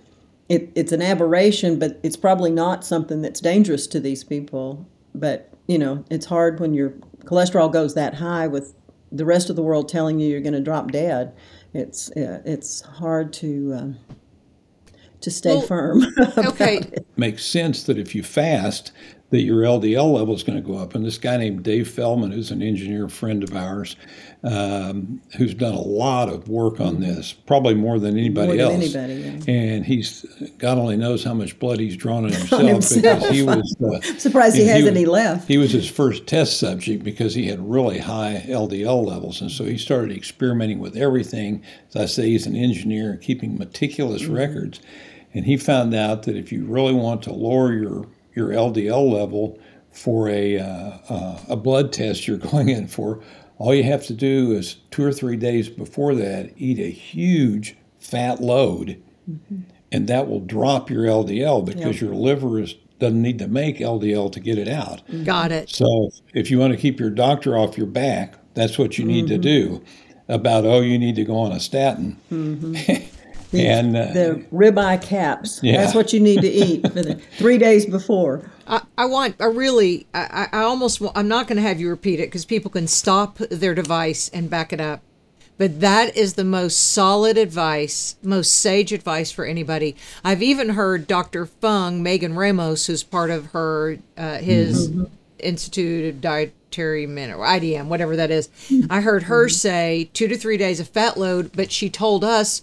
[0.49, 4.87] it, it's an aberration, but it's probably not something that's dangerous to these people.
[5.15, 6.91] But you know it's hard when your
[7.25, 8.73] cholesterol goes that high with
[9.11, 11.33] the rest of the world telling you you're going to drop dead.
[11.73, 13.97] It's uh, it's hard to um,
[15.21, 16.03] to stay Well, firm.
[16.37, 16.77] Okay.
[16.77, 17.05] it.
[17.17, 18.91] makes sense that if you fast,
[19.31, 20.95] that your LDL level is going to go up.
[20.95, 23.95] And this guy named Dave Feldman, who's an engineer friend of ours,
[24.43, 28.57] um, who's done a lot of work on this, probably more than anybody Mm-hmm.
[28.57, 28.95] More than else.
[28.95, 29.53] anybody, yeah.
[29.53, 30.25] And he's
[30.57, 33.19] God only knows how much blood he's drawn on himself, himself.
[33.19, 33.75] because he was.
[33.83, 35.47] Uh, Surprised he has was- any left.
[35.47, 39.65] He was his first test subject because he had really high LDL levels, and so
[39.65, 41.61] he started experimenting with everything.
[41.89, 44.33] As I say, he's an engineer, keeping meticulous Mm-hmm.
[44.33, 44.79] records,
[45.33, 48.05] and he found out that if you really want to lower your
[48.39, 49.59] your LDL level
[49.91, 53.21] for a uh, uh, a blood test you're going in for,
[53.57, 57.75] all you have to do is two or three days before that eat a huge
[57.99, 59.01] fat load,
[59.91, 64.31] and that will drop your LDL because your liver is doesn't need to make LDL
[64.33, 65.01] to get it out.
[65.23, 65.69] Got it.
[65.69, 69.27] So if you want to keep your doctor off your back, that's what you need
[69.27, 69.83] to do.
[70.27, 72.17] About oh, you need to go on a statin.
[73.53, 75.59] and uh, The ribeye caps.
[75.63, 75.81] Yeah.
[75.81, 78.49] That's what you need to eat for the three days before.
[78.67, 81.79] I, I want, I really, I, I I almost, wa- I'm not going to have
[81.79, 85.01] you repeat it because people can stop their device and back it up.
[85.57, 89.95] But that is the most solid advice, most sage advice for anybody.
[90.23, 91.45] I've even heard Dr.
[91.47, 94.89] Fung, Megan Ramos, who's part of her, uh, his
[95.39, 98.47] Institute of Dietary Men or IDM, whatever that is.
[98.89, 102.61] I heard her say two to three days of fat load, but she told us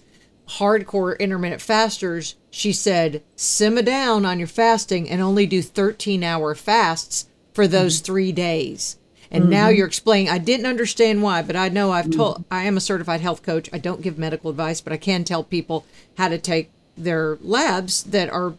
[0.49, 6.55] hardcore intermittent fasters, she said, simmer down on your fasting and only do 13 hour
[6.55, 8.05] fasts for those mm-hmm.
[8.05, 8.97] three days.
[9.31, 9.79] And now mm-hmm.
[9.79, 13.21] you're explaining, I didn't understand why, but I know I've told, I am a certified
[13.21, 13.69] health coach.
[13.73, 15.85] I don't give medical advice, but I can tell people
[16.17, 18.55] how to take their labs that are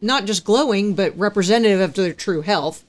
[0.00, 2.84] not just glowing, but representative of their true health.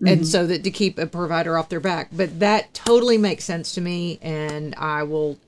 [0.00, 0.24] And mm-hmm.
[0.24, 2.08] so that to keep a provider off their back.
[2.10, 4.18] But that totally makes sense to me.
[4.22, 5.38] And I will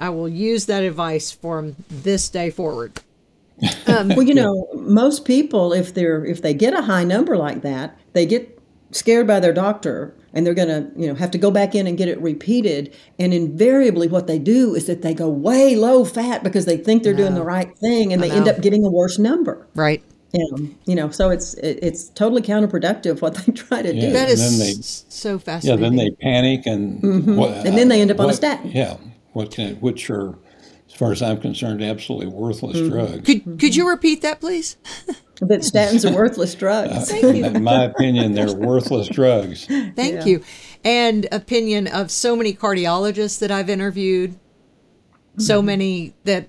[0.00, 3.00] I will use that advice from this day forward.
[3.86, 7.98] well, you know, most people, if they're if they get a high number like that,
[8.14, 8.58] they get
[8.92, 11.86] scared by their doctor and they're going to you know have to go back in
[11.86, 16.04] and get it repeated and invariably what they do is that they go way low
[16.04, 18.90] fat because they think they're doing the right thing and they end up getting a
[18.90, 20.02] worse number Right.
[20.32, 24.06] and you know so it's it, it's totally counterproductive what they try to Yeah.
[24.06, 27.40] do that is And is then they- s- so Yeah, then they panic and Mm-hmm.
[27.66, 28.72] And then they end up on a what- statin.
[28.72, 28.96] Yeah,
[29.32, 30.38] what can, which are,
[30.86, 32.90] as far as I'm concerned, absolutely worthless Mm-hmm.
[32.90, 33.26] drugs.
[33.26, 34.76] could could you repeat that, please?
[35.40, 39.66] that statins are worthless drugs In my opinion, they're worthless drugs.
[39.66, 40.24] Thank Yeah.
[40.26, 40.44] you.
[40.84, 44.38] And opinion of so many cardiologists that I've interviewed,
[45.38, 46.48] so many that,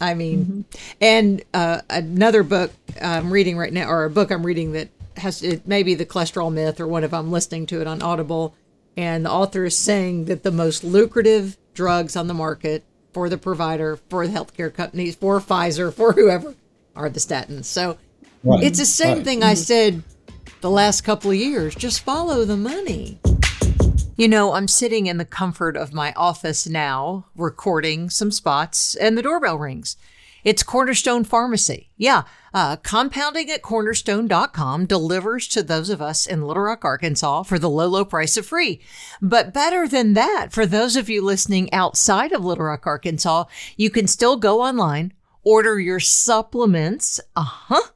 [0.00, 0.64] I mean,
[1.00, 5.42] and uh, another book I'm reading right now, or a book I'm reading that has
[5.42, 8.54] it may be the cholesterol myth or one of I'm listening to it on Audible,
[8.96, 13.38] and the author is saying that the most lucrative drugs on the market for the
[13.38, 16.54] provider, for the healthcare companies, for Pfizer, for whoever,
[16.96, 17.66] are the statins.
[17.66, 17.98] So
[18.44, 19.24] Right, it's the same right.
[19.24, 20.02] thing I said
[20.62, 21.74] the last couple of years.
[21.74, 23.20] Just follow the money.
[24.16, 29.16] You know, I'm sitting in the comfort of my office now, recording some spots, and
[29.16, 29.96] the doorbell rings.
[30.44, 31.90] It's Cornerstone Pharmacy.
[31.96, 32.22] Yeah,
[32.54, 37.70] uh, compounding at cornerstone.com delivers to those of us in Little Rock, Arkansas for the
[37.70, 38.80] low, low price of free.
[39.20, 43.44] But better than that, for those of you listening outside of Little Rock, Arkansas,
[43.76, 45.12] you can still go online,
[45.42, 47.88] order your supplements, uh huh,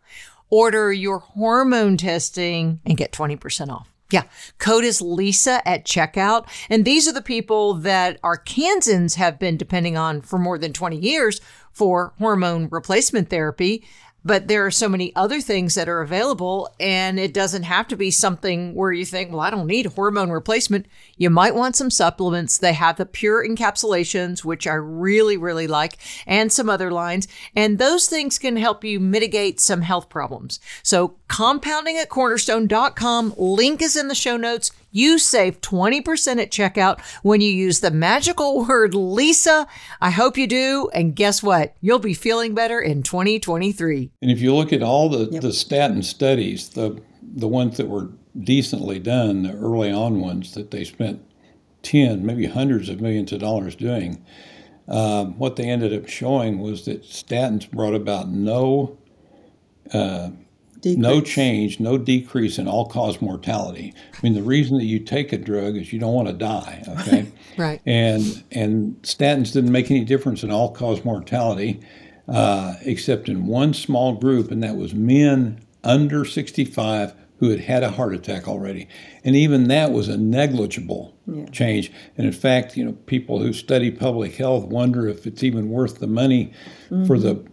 [0.51, 3.93] order your hormone testing, and get 20% off.
[4.11, 4.23] Yeah.
[4.59, 6.47] Code is Lisa at checkout.
[6.71, 10.97] And these are the people that Arkansans have been depending on for more than 20
[10.97, 11.41] years
[11.73, 13.85] for hormone replacement therapy.
[14.27, 17.97] But there are so many other things that are available, and it doesn't have to
[17.97, 20.87] be something where you think, well, I don't need hormone replacement.
[21.17, 22.59] You might want some supplements.
[22.59, 27.29] They have the pure encapsulations, which I really, really like, and some other lines.
[27.55, 30.59] And those things can help you mitigate some health problems.
[30.83, 34.73] So, compounding at cornerstone.com, link is in the show notes.
[34.91, 39.67] You save 20% at checkout when you use the magical word Lisa.
[40.01, 40.89] I hope you do.
[40.95, 41.75] And guess what?
[41.81, 44.11] You'll be feeling better in 2023.
[44.23, 48.11] And if you look at all the, the statin studies, the the ones that were
[48.39, 51.23] decently done, the early on ones that they spent
[51.83, 54.25] 10, maybe hundreds of millions of dollars doing,
[54.89, 58.97] um, what they ended up showing was that statins brought about no
[59.93, 60.37] no
[60.95, 61.03] Decrease.
[61.21, 63.95] change, no decrease in all cause mortality.
[64.15, 66.83] I mean, the reason that you take a drug is you don't want to die,
[67.01, 67.27] okay?
[67.59, 67.81] Right.
[67.87, 71.81] and and statins didn't make any difference in all cause mortality,
[72.29, 77.83] uh, except in one small group, and that was men under 65 who had had
[77.83, 78.89] a heart attack already,
[79.25, 81.15] and even that was a negligible
[81.51, 81.91] change.
[82.17, 85.99] And in fact, you know, people who study public health wonder if it's even worth
[85.99, 86.53] the money
[87.07, 87.45] for the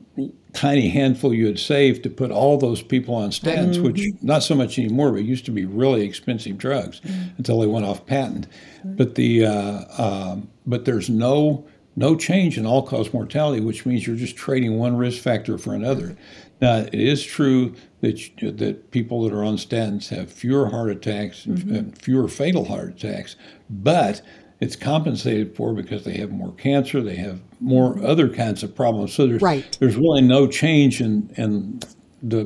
[0.54, 4.56] tiny handful you had saved to put all those people on statins, which not so
[4.56, 7.02] much anymore, but used to be really expensive drugs
[7.38, 8.48] until they went off patent.
[8.86, 14.08] But the uh, um, but there's no no change in all cause mortality, which means
[14.08, 16.16] you're just trading one risk factor for another.
[16.62, 20.90] Now it is true that you- that people that are on statins have fewer heart
[20.92, 23.36] attacks and and fewer fatal heart attacks,
[23.70, 24.22] but
[24.64, 29.14] it's compensated for because they have more cancer, they have more other kinds of problems.
[29.14, 29.78] So there's Right.
[29.80, 31.80] there's really no change in in
[32.22, 32.42] the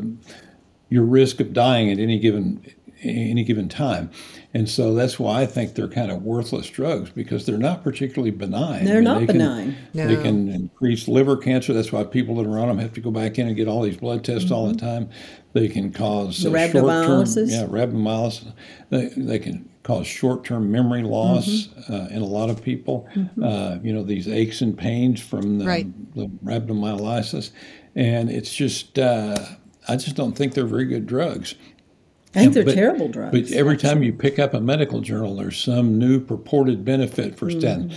[0.90, 2.62] your risk of dying at any given
[3.04, 4.10] any given time.
[4.56, 8.32] And so that's why I think they're kind of worthless drugs because they're not particularly
[8.32, 8.86] benign.
[8.86, 9.76] They're not they can- benign.
[9.94, 11.74] They can increase liver cancer.
[11.74, 13.84] That's why people that are on them have to go back in and get all
[13.84, 15.10] these blood tests all the time.
[15.54, 16.54] They can cause Mm-hmm.
[16.54, 17.52] The uh, short-term, rhabdomyolysis?
[17.52, 18.54] yeah, rhabdomyolysis.
[18.90, 21.94] They, they can cause short-term memory loss Mm-hmm.
[21.94, 23.08] uh, in a lot of people.
[23.42, 25.88] Uh, you know, these aches and pains from the, Right.
[26.16, 27.52] the rhabdomyolysis,
[27.96, 29.38] and it's just uh,
[29.88, 31.56] I just don't think they're very good drugs.
[32.36, 33.32] I think they're But- terrible drugs.
[33.50, 37.48] But every time you pick up a medical journal, there's some new purported benefit for
[37.50, 37.96] statins.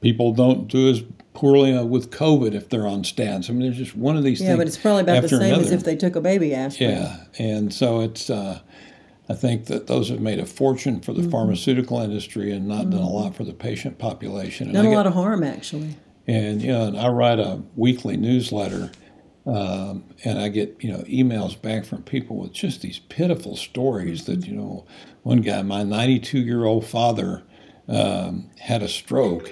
[0.00, 1.02] People don't do as
[1.34, 3.50] poorly uh, with COVID if they're on statins.
[3.50, 4.52] I mean, there's just one of these yeah, things.
[4.54, 6.90] Yeah, but it's probably about the same as if they took a baby aspirin.
[6.92, 8.30] Yeah, and so it's.
[8.30, 8.60] Uh,
[9.30, 11.30] I think that those have made a fortune for the Mm-hmm.
[11.30, 14.66] pharmaceutical industry and not done a lot for the patient population.
[14.66, 15.94] And Done a lot of harm, actually.
[16.26, 18.90] and you know, and I write a weekly newsletter,
[19.46, 24.24] um, and I get you know emails back from people with just these pitiful stories
[24.24, 24.84] that you know,
[25.22, 27.42] one guy, my 92 year old father,
[27.88, 29.48] um, had a stroke,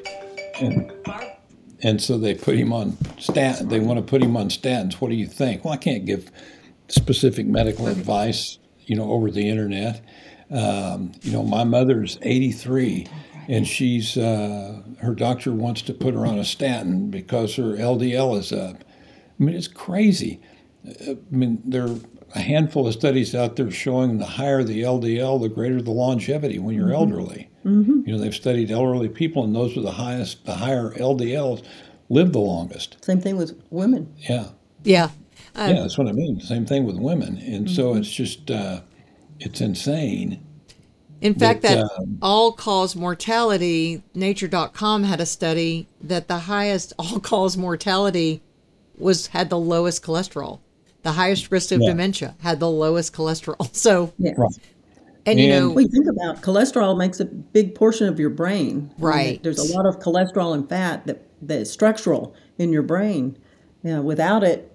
[0.61, 0.91] and
[1.85, 3.69] and so they put him on stat.
[3.69, 4.95] They want to put him on statins.
[4.95, 5.65] What do you think?
[5.65, 6.31] Well, I can't give
[6.89, 8.59] specific medical advice,
[8.89, 10.05] you know, over the internet.
[10.51, 13.07] Um, you know, my mother's 83,
[13.49, 18.39] and she's uh, her doctor wants to put her on a statin because her LDL
[18.39, 18.83] is up.
[19.39, 20.41] I mean, it's crazy.
[21.07, 21.97] I mean, there are
[22.35, 26.59] a handful of studies out there showing the higher the LDL, the greater the longevity
[26.59, 27.51] when you're elderly.
[28.07, 31.63] You know, they've studied elderly people, and those with the highest, the higher LDLs
[32.09, 33.05] live the longest.
[33.05, 34.15] Same thing with women.
[34.17, 34.49] Yeah.
[34.85, 35.11] Yeah.
[35.59, 36.41] Uh, Yeah, that's what I mean.
[36.41, 38.81] Same thing with women, and so it's just uh,
[39.41, 40.45] it's insane.
[41.21, 46.93] In fact, That, that um, all cause mortality, nature.com had a study that the highest
[46.99, 48.41] all cause mortality
[48.97, 50.61] was had the lowest cholesterol.
[51.03, 51.89] The highest risk of Yeah.
[51.91, 53.69] dementia had the lowest cholesterol.
[53.75, 54.33] So, Yeah.
[54.37, 54.51] Right.
[55.27, 58.91] and you And- know, We think about cholesterol makes a big portion of your brain.
[58.99, 59.43] Right.
[59.43, 63.37] There's a lot of cholesterol and fat that, that is structural in your brain.
[63.83, 64.73] Yeah, without it,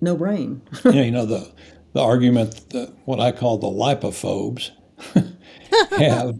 [0.00, 0.62] no brain.
[0.84, 1.50] yeah, you know the
[1.92, 4.70] the argument that what I call the lipophobes
[5.98, 6.34] have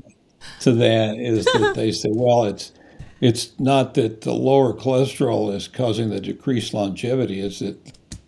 [0.60, 2.72] to that is that they say, well, it's
[3.20, 7.76] it's not that the lower cholesterol is causing the decreased longevity; it's that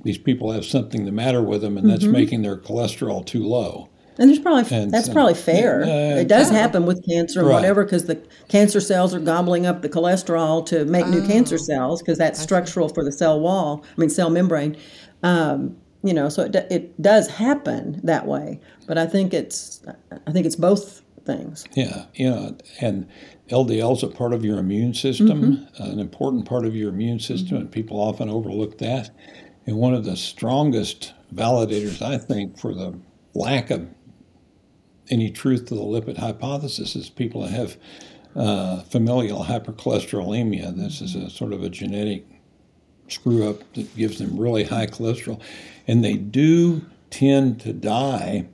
[0.03, 3.89] these people have something the matter with them, and that's making their cholesterol too low.
[4.19, 5.85] And there's probably And that's so- probably fair.
[5.85, 7.55] Uh, it does happen with cancer and Right.
[7.55, 8.19] whatever because the
[8.49, 12.91] cancer cells are gobbling up the cholesterol to make new cancer cells because that's structural
[12.91, 13.83] for the cell wall.
[13.97, 14.77] I mean cell membrane.
[15.23, 18.61] Um, you know, so it, it does happen that way.
[18.87, 19.83] But I think it's
[20.27, 21.65] I think it's both things.
[21.75, 23.09] Yeah, know, and
[23.49, 27.57] LDL is a part of your immune system, an important part of your immune system,
[27.57, 29.11] and people often overlook that.
[29.67, 32.99] And one of the strongest validators, I think, for the
[33.35, 33.89] lack of
[35.09, 37.77] any truth to the lipid hypothesis is people that have
[38.35, 40.75] uh, familial hypercholesterolemia.
[40.77, 42.27] This is a sort of a genetic
[43.13, 45.41] screw up that gives them really high cholesterol,
[45.87, 48.47] and they do tend to die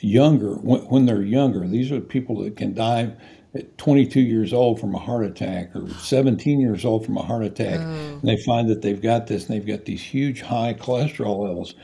[0.00, 1.66] younger when, when they're younger.
[1.66, 3.12] These are people that can die
[3.54, 7.44] at 22 years old from a heart attack or 17 years old from a heart
[7.44, 7.80] attack.
[7.80, 8.18] Oh.
[8.20, 11.74] And they find that they've got this and they've got these huge high cholesterol levels.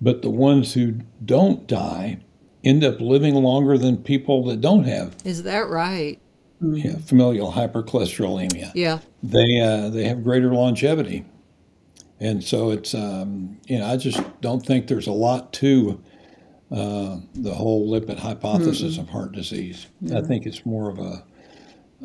[0.00, 2.20] But the ones who don't die
[2.64, 6.20] end up living longer than people that don't have is that right?
[6.60, 8.98] Yeah, familial hypercholesterolemia Yeah.
[9.22, 11.24] they uh, they have greater longevity,
[12.20, 16.00] and so it's um, you know I just don't think there's a lot to
[16.70, 19.86] uh, the whole lipid hypothesis of heart disease.
[20.14, 21.24] I think it's more of a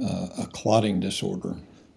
[0.02, 1.56] uh, a clotting disorder.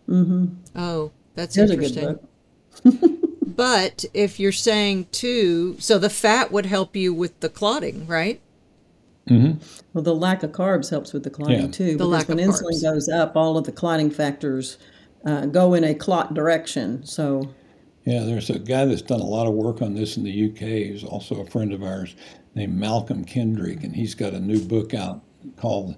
[0.08, 3.22] Oh, that's There's a good interesting.
[3.56, 8.40] But if you're saying too, so the fat would help you with the clotting, right?
[9.28, 9.58] Mm-hmm.
[9.92, 11.66] Well, the lack of carbs helps with the clotting Yeah.
[11.68, 11.84] too.
[11.84, 12.82] The because lack when of insulin carbs.
[12.82, 14.78] goes up, all of the clotting factors
[15.24, 17.04] uh, go in a clot direction.
[17.04, 17.48] So
[18.04, 20.60] Yeah, there's a guy that's done a lot of work on this in the UK.
[20.90, 22.14] He's also a friend of ours
[22.54, 25.22] named Malcolm Kendrick, and he's got a new book out
[25.56, 25.96] called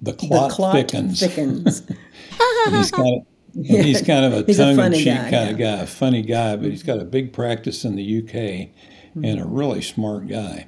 [0.00, 1.82] "The Clot, the clot Thickens." thickens.
[2.66, 5.86] And he's kind of and he's kind of a tongue-in-cheek guy, kind of guy, a
[5.86, 6.98] funny guy, but he's mm-hmm.
[6.98, 8.34] got a big practice in the UK
[9.14, 9.54] and a mm-hmm.
[9.54, 10.66] really smart guy.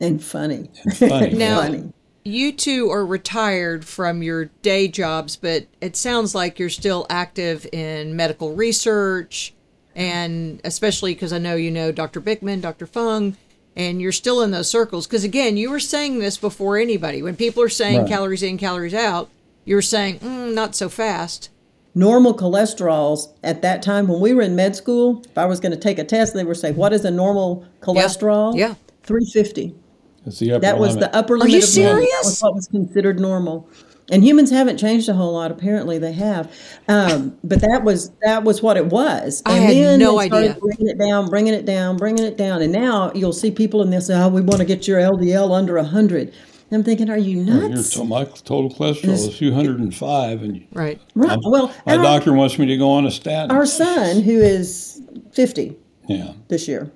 [0.00, 0.70] And funny.
[0.84, 1.30] And funny.
[1.34, 1.92] Now- funny.
[2.24, 7.66] You two are retired from your day jobs, but it sounds like you're still active
[7.72, 9.54] in medical research,
[9.96, 12.20] and especially because I know you know Dr.
[12.20, 12.86] Bikman, Dr.
[12.86, 13.38] Fung,
[13.76, 15.06] and you're still in those circles.
[15.06, 17.22] Because again, you were saying this before anybody.
[17.22, 18.08] When people are saying Right.
[18.08, 19.30] calories in, calories out,
[19.64, 21.48] you're saying mm, not so fast.
[21.94, 25.72] Normal cholesterols at that time when we were in med school, if I was going
[25.72, 28.74] to take a test, they would say, "What is a normal cholesterol?" Yeah.
[29.04, 29.74] 350.
[30.26, 31.12] It's the upper That was limit.
[31.12, 31.62] the upper limit Are you of.
[31.62, 32.24] That serious?
[32.24, 33.68] was what was considered normal.
[34.10, 35.50] And humans haven't changed a whole lot.
[35.50, 36.50] Apparently, they have.
[36.88, 39.42] Um, but that was that was what it was.
[39.44, 40.56] I and had then no they idea.
[40.58, 42.62] Bringing it down, bringing it down, bringing it down.
[42.62, 44.08] And now you'll see people in this.
[44.08, 46.32] Oh, we want to get your LDL under hundred.
[46.70, 47.90] I'm thinking, are you Your nuts?
[47.94, 51.00] to- my total cholesterol is 205, and Right.
[51.14, 51.30] Right.
[51.30, 53.50] I'm- Well, my our, doctor wants me to go on a statin.
[53.50, 55.00] our son, who is
[55.32, 55.76] 50,
[56.08, 56.90] yeah, this year,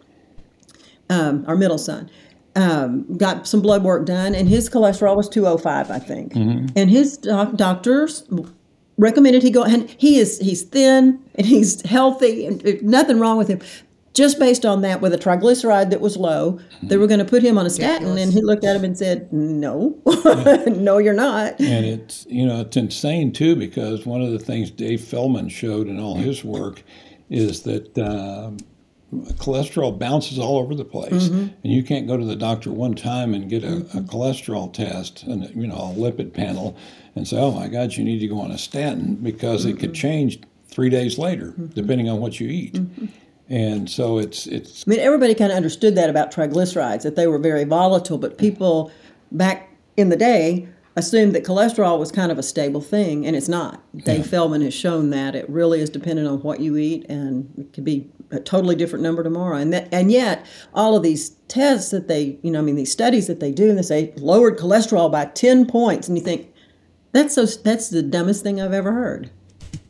[1.09, 2.11] um, our middle son,
[2.55, 6.35] um, got some blood work done, and his cholesterol was 205, I think.
[6.35, 8.25] And his doc- doctors
[8.99, 13.39] recommended he go, and he is he's thin and he's healthy, and uh, nothing wrong
[13.39, 13.61] with him.
[14.15, 17.43] Just based on that, with a triglyceride that was low, they were going to put
[17.43, 19.99] him on a statin, and he looked at him and said, "No,
[20.67, 24.71] no, you're not." and it's you know it's insane too because one of the things
[24.71, 26.83] Dave Feldman showed in all his work
[27.31, 28.59] is that um,
[29.13, 31.49] cholesterol bounces all over the place, Mm-hmm.
[31.65, 35.23] and you can't go to the doctor one time and get a, a cholesterol test
[35.25, 36.77] and you know a lipid panel
[37.15, 39.81] and say, "Oh my God, you need to go on a statin," because it Mm-hmm.
[39.81, 42.75] could change three days later depending on what you eat.
[42.75, 43.07] Mm-hmm.
[43.51, 47.27] And so it's it's I mean, everybody kind of understood that about triglycerides, that they
[47.27, 48.91] were very volatile, but people
[49.31, 53.49] back in the day assumed that cholesterol was kind of a stable thing, and it's
[53.49, 53.83] not.
[54.05, 54.25] Dave Yeah.
[54.25, 57.85] Feldman has shown that it really is dependent on what you eat, and it could
[57.85, 59.57] be a totally different number tomorrow.
[59.57, 62.91] And that, and yet, all of these tests that they, you know, I mean, these
[62.91, 66.53] studies that they do, and they say lowered cholesterol by ten points, and you think
[67.13, 69.31] that's so that's the dumbest thing I've ever heard.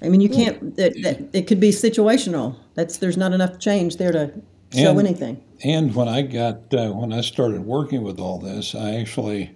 [0.02, 0.76] I mean, you can't.
[0.76, 2.56] That, that, it could be situational.
[2.74, 4.32] That's there's not enough change there to
[4.74, 5.42] show And- anything.
[5.64, 9.54] And when I got uh, when I started working with all this, I actually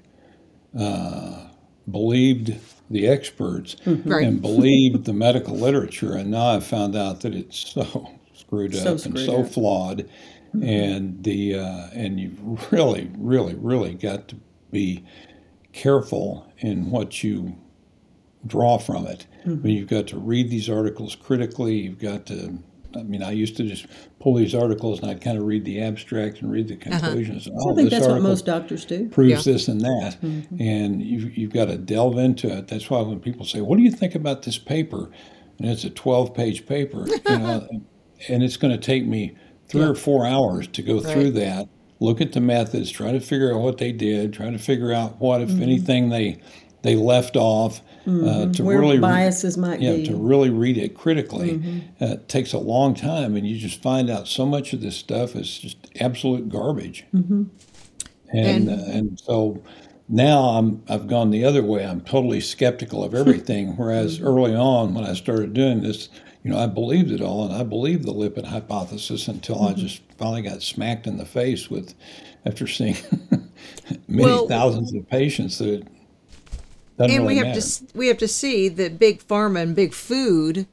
[0.79, 1.49] uh,
[1.91, 2.55] believed
[2.91, 4.25] the experts Right.
[4.25, 8.13] and believed the medical literature, and now I've found out that it's so
[8.47, 9.49] screwed up So and so up.
[9.49, 10.09] flawed,
[10.55, 10.63] mm-hmm.
[10.63, 14.37] and the uh, and you really, really, really got to
[14.71, 15.05] be
[15.73, 17.57] careful in what you
[18.47, 19.27] draw from it.
[19.45, 19.67] I mean, mm-hmm.
[19.69, 21.77] you've got to read these articles critically.
[21.77, 22.59] You've got to.
[22.95, 23.87] I mean, I used to just
[24.21, 26.99] pull these articles and I'd kind of read the abstract and read the uh-huh.
[26.99, 27.47] conclusions.
[27.47, 29.09] I Oh, think this that's what article most doctors do.
[29.11, 29.53] proves Yeah.
[29.53, 30.57] this and that, mm-hmm.
[30.59, 32.69] and you, you've got to delve into it.
[32.69, 35.11] That's why when people say, "What do you think about this paper?"
[35.59, 37.69] and it's a twelve-page paper, you know,
[38.29, 39.37] and it's going to take me
[39.69, 41.69] three or four hours to go through that,
[42.01, 45.21] look at the methods, try to figure out what they did, try to figure out
[45.21, 46.39] what, if anything, they
[46.83, 47.81] they left off.
[48.07, 50.07] Uh, to Where really re- biases might yeah, be.
[50.07, 54.09] to really read it critically uh, it takes a long time, and you just find
[54.09, 57.05] out so much of this stuff is just absolute garbage.
[57.13, 57.51] And
[58.33, 59.63] And- uh, and so
[60.09, 61.85] now I'm I've gone the other way.
[61.85, 63.77] I'm totally skeptical of everything.
[63.77, 66.09] Whereas early on, when I started doing this,
[66.47, 70.01] you know, I believed it all, and I believed the lipid hypothesis until I just
[70.17, 71.93] finally got smacked in the face with,
[72.45, 72.97] after seeing
[74.09, 75.83] many Well- thousands of patients that.
[75.83, 75.89] It
[76.99, 77.61] doesn't and really we have matter.
[77.61, 80.67] to we have to see that big pharma and big food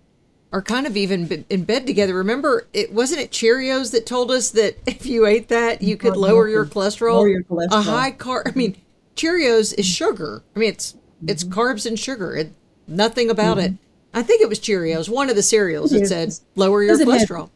[0.52, 2.14] are kind of even in bed together.
[2.14, 6.16] Remember, it wasn't it Cheerios that told us that if you ate that, you could
[6.16, 7.16] lower your cholesterol.
[7.16, 8.44] Lower your A high carb.
[8.48, 8.78] I mean,
[9.16, 10.44] Cheerios is sugar.
[10.56, 10.96] I mean, it's
[11.28, 11.60] it's Mm-hmm.
[11.60, 12.36] carbs and sugar.
[12.36, 12.54] It,
[12.88, 13.74] nothing about it.
[14.14, 17.08] I think it was Cheerios, one of the cereals that said lower your Does it
[17.08, 17.50] have- cholesterol.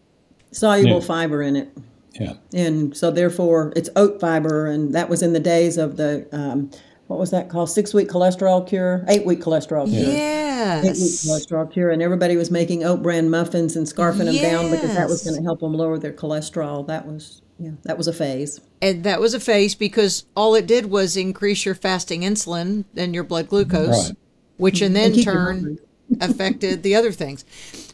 [0.51, 0.99] Soluble Yeah.
[1.01, 1.69] fiber in it.
[2.19, 2.33] yeah.
[2.53, 6.71] And so therefore it's oat fiber and that was in the days of the um,
[7.07, 7.69] what was that called?
[7.69, 9.05] Six week cholesterol cure?
[9.07, 9.99] Eight week cholesterol cure.
[10.01, 11.25] Eight week Yes.
[11.25, 15.07] cholesterol cure, and everybody was making oat bran muffins and scarfing them down because that
[15.07, 16.85] was going to help them lower their cholesterol.
[16.87, 18.59] That was yeah, that was a phase.
[18.81, 23.13] And that was a phase because all it did was increase your fasting insulin and
[23.15, 24.17] your blood glucose, Right.
[24.57, 25.77] which in then And keep you turn hungry.
[26.21, 27.45] Affected the other things.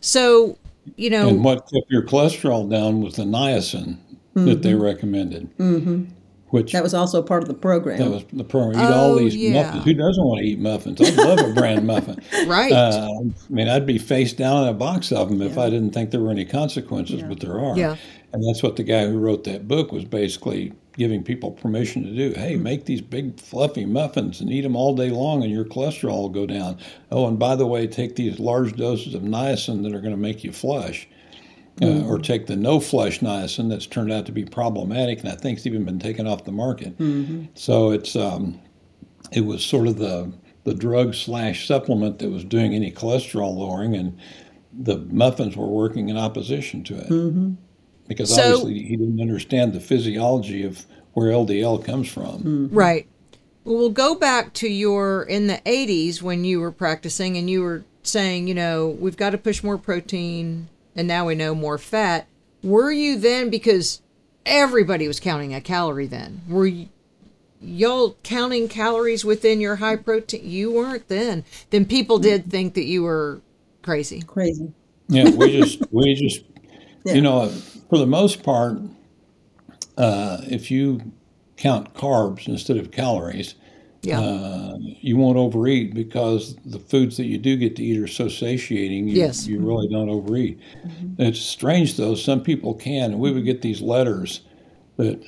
[0.02, 0.58] So,
[0.96, 3.98] you know, And what kept your cholesterol down was the niacin
[4.36, 6.06] that they recommended, mm-hmm.
[6.50, 8.00] which That was also part of the program.
[8.00, 8.80] that was the program.
[8.82, 9.64] Eat all Oh, these yeah.
[9.64, 9.84] muffins.
[9.86, 11.02] Who doesn't want to eat muffins?
[11.02, 12.22] I love a brand muffin.
[12.48, 12.72] right.
[12.72, 15.92] Uh, I mean, I'd be face down in a box of them if I didn't
[15.92, 17.78] think there were any consequences, but there are.
[17.78, 17.96] Yeah.
[18.34, 22.16] And that's what the guy who wrote that book was basically giving people permission to
[22.16, 22.34] do.
[22.40, 26.22] Hey, make these big fluffy muffins and eat them all day long, and your cholesterol
[26.22, 26.78] will go down.
[27.12, 30.18] Oh, and by the way, take these large doses of niacin that are going to
[30.18, 31.08] make you flush.
[31.82, 35.36] Uh, or take the no flush niacin that's turned out to be problematic, and I
[35.36, 36.94] think it's even been taken off the market.
[37.56, 38.62] So it's um,
[39.32, 40.32] it was sort of the
[40.66, 44.16] the drug slash supplement that was doing any cholesterol lowering, and
[44.72, 47.08] the muffins were working in opposition to it
[48.08, 52.40] because So- obviously he didn't understand the physiology of where LDL comes from.
[52.42, 52.68] Hmm.
[52.76, 53.08] Right.
[53.64, 57.62] Well, we'll go back to your in the 80s when you were practicing and you
[57.62, 61.78] were saying, you know, we've got to push more protein and now we know more
[61.78, 62.28] fat.
[62.62, 64.02] Were you then, because
[64.46, 66.90] everybody was counting a calorie then, were you,
[67.62, 70.42] y'all counting calories within your high protein?
[70.50, 71.46] You weren't then.
[71.70, 73.42] Then people did think that you were
[73.82, 74.22] crazy.
[74.22, 74.72] Crazy.
[75.08, 76.44] Yeah, we just we just
[77.06, 77.14] Yeah.
[77.16, 77.52] you know
[77.94, 78.80] for the most part,
[80.00, 81.00] uh, if you
[81.58, 83.54] count carbs instead of calories,
[84.02, 84.20] Yeah.
[84.20, 88.30] uh, you won't overeat because the foods that you do get to eat are so
[88.30, 89.10] satiating.
[89.10, 89.46] You, Yes.
[89.46, 90.58] you really don't overeat.
[91.20, 94.42] It's strange though; some people can, and we would get these letters
[94.98, 95.22] that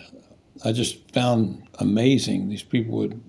[0.63, 2.49] I just found amazing.
[2.49, 3.21] These people would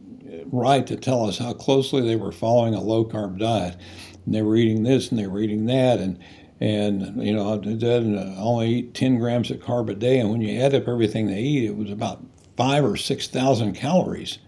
[0.51, 3.77] write to tell us how closely they were following a low carb diet,
[4.25, 6.19] and they were eating this and they were eating that, and
[6.61, 10.19] and you know, I did and uh, only eat ten grams of carb a day,
[10.19, 12.23] and when you add up everything they eat, it was about
[12.57, 14.39] five or six thousand calories.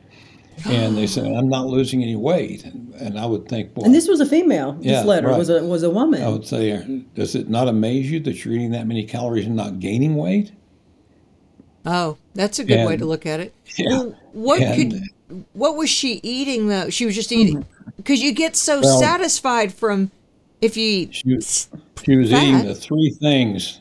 [0.67, 3.95] And they said, "I'm not losing any weight," and, and I would think, well, And
[3.95, 4.73] this was a female.
[4.73, 5.39] This Yeah, letter right.
[5.39, 6.23] was a was a woman.
[6.23, 9.55] I would say, does it not amaze you that you're eating that many calories and
[9.55, 10.51] not gaining weight?
[11.87, 13.55] Oh, that's a good way to look at it.
[13.79, 13.91] Yeah.
[13.91, 15.03] Well, what And- could
[15.53, 16.91] what was she eating though?
[16.91, 17.91] She was just eating hmm.
[17.97, 20.11] because you get so Well- satisfied from
[20.61, 21.15] if you eat.
[21.15, 21.69] She was,
[22.05, 23.81] she was eating the three things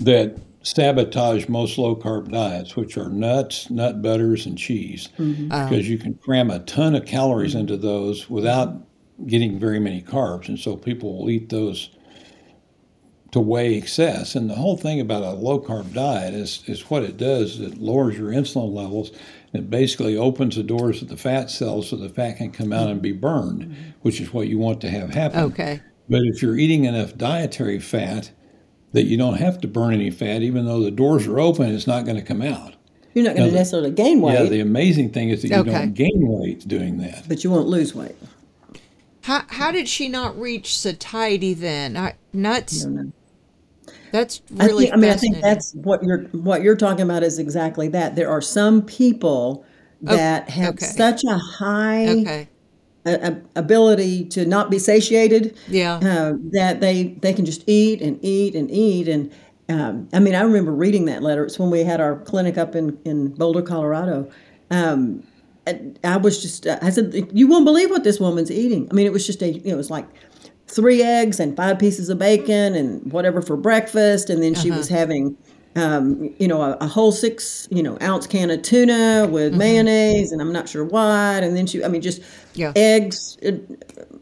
[0.00, 5.48] that sabotage most low carb diets, which are nuts, nut butters, and cheese, Mm-hmm.
[5.48, 8.74] because you can cram a ton of calories into those without
[9.26, 10.48] getting very many carbs.
[10.48, 11.90] And so people will eat those
[13.32, 14.34] to weigh excess.
[14.34, 17.72] And the whole thing about a low carb diet is, is what it does is
[17.72, 19.10] it lowers your insulin levels.
[19.52, 22.88] It basically opens the doors to the fat cells so the fat can come out
[22.88, 25.40] and be burned, which is what you want to have happen.
[25.40, 25.80] Okay.
[26.12, 28.30] But if you're eating enough dietary fat
[28.92, 31.86] that you don't have to burn any fat, even though the doors are open, it's
[31.86, 32.74] not going to come out.
[33.14, 35.72] You're not going to necessarily gain weight, Yeah, the amazing thing is that you Okay.
[35.72, 37.24] don't gain weight doing that.
[37.28, 38.14] but you won't lose weight.
[39.22, 41.96] How how did she not reach satiety then?
[41.96, 42.82] I, nuts.
[42.82, 43.12] I don't know.
[44.10, 44.84] That's I, really.
[44.84, 48.16] think, I mean, I think that's what you're what you're talking about is exactly that.
[48.16, 49.64] There are some people
[50.06, 50.84] oh, that have okay.
[50.86, 52.48] such a high okay.
[53.04, 55.96] A, a- ability to not be satiated Yeah.
[55.96, 59.30] uh, that they they can just eat and eat and eat and
[59.68, 61.44] um, I mean I remember reading that letter.
[61.44, 64.30] It's when we had our clinic up in in Boulder, Colorado.
[64.70, 65.22] Um,
[66.04, 68.88] I was just I said you won't believe what this woman's eating.
[68.90, 70.06] I mean it was just a you know, it was like
[70.66, 74.78] three eggs and five pieces of bacon and whatever for breakfast, and then she Uh-huh.
[74.78, 75.36] was having.
[75.74, 80.30] Um, you know, a, a whole six, you know, ounce can of tuna with mayonnaise,
[80.30, 81.42] and I'm not sure what.
[81.42, 82.20] And then she, I mean, just
[82.54, 82.72] Yeah.
[82.76, 83.78] eggs in,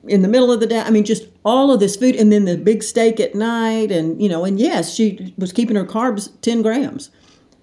[0.07, 0.79] in the middle of the day.
[0.79, 4.23] I mean, just all of this food, and then the big steak at night, and
[4.23, 7.11] you know, and yes, she was keeping her carbs ten grams,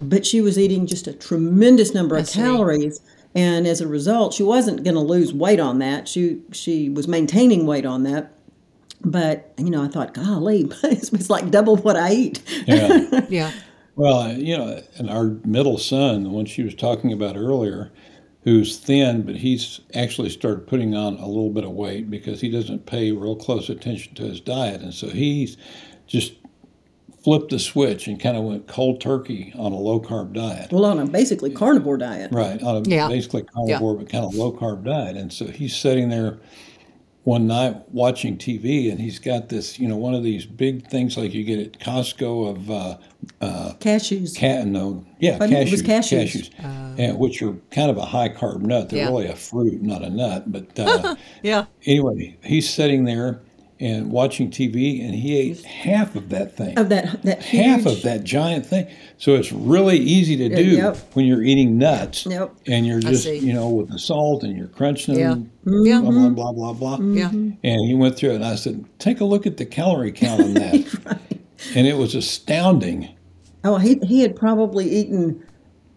[0.02, 2.40] but she was eating just a tremendous number of see.
[2.42, 3.00] calories,
[3.36, 6.10] and as a result, she wasn't going to lose weight on that.
[6.10, 8.34] She she was maintaining weight on that.
[9.06, 12.42] But you know, I thought, golly, it's, it's like double what I eat.
[12.68, 13.22] Yeah.
[13.30, 13.52] Yeah.
[13.98, 17.92] Well, you know, and our middle son, the one she was talking about earlier,
[18.44, 22.50] who's thin, but he's actually started putting on a little bit of weight because he
[22.50, 24.82] doesn't pay real close attention to his diet.
[24.82, 25.58] And so he's
[26.06, 26.34] just
[27.24, 30.72] flipped the switch and kind of went cold turkey on a low carb diet.
[30.72, 32.32] Well, on a basically carnivore diet.
[32.32, 33.08] Right, on a Yeah.
[33.10, 35.18] basically carnivore but kind of low carb diet.
[35.18, 36.38] And so he's sitting there
[37.28, 41.18] one night watching TV, and he's got this, you know, one of these big things
[41.18, 44.34] like you get at Costco of uh, Cashews.
[44.34, 45.58] cat no, yeah, Pardon?
[45.58, 46.50] cashews, It was cashews.
[46.98, 48.88] and which are kind of a high carb nut.
[48.90, 49.10] They're Yeah.
[49.10, 50.50] really a fruit, not a nut.
[50.50, 51.66] But uh, Yeah.
[51.86, 53.42] anyway, he's sitting there
[53.80, 57.98] and watching TV, and he ate half of that thing of that that half huge,
[57.98, 58.88] of that giant thing.
[59.18, 60.98] So it's really easy to uh, do yep.
[61.14, 62.26] when you're eating nuts.
[62.26, 62.56] Yep.
[62.68, 65.86] And you're just, you know, with the salt and you're crunching them, mm-hmm.
[65.86, 66.02] Yeah.
[66.02, 66.98] blah, blah, blah, blah, blah.
[66.98, 67.18] Mm-hmm.
[67.18, 67.72] Yeah.
[67.72, 70.42] And he went through it, and I said, take a look at the calorie count
[70.42, 70.94] on that.
[71.06, 71.42] right.
[71.76, 73.16] And it was astounding.
[73.64, 75.44] Oh, he he had probably eaten,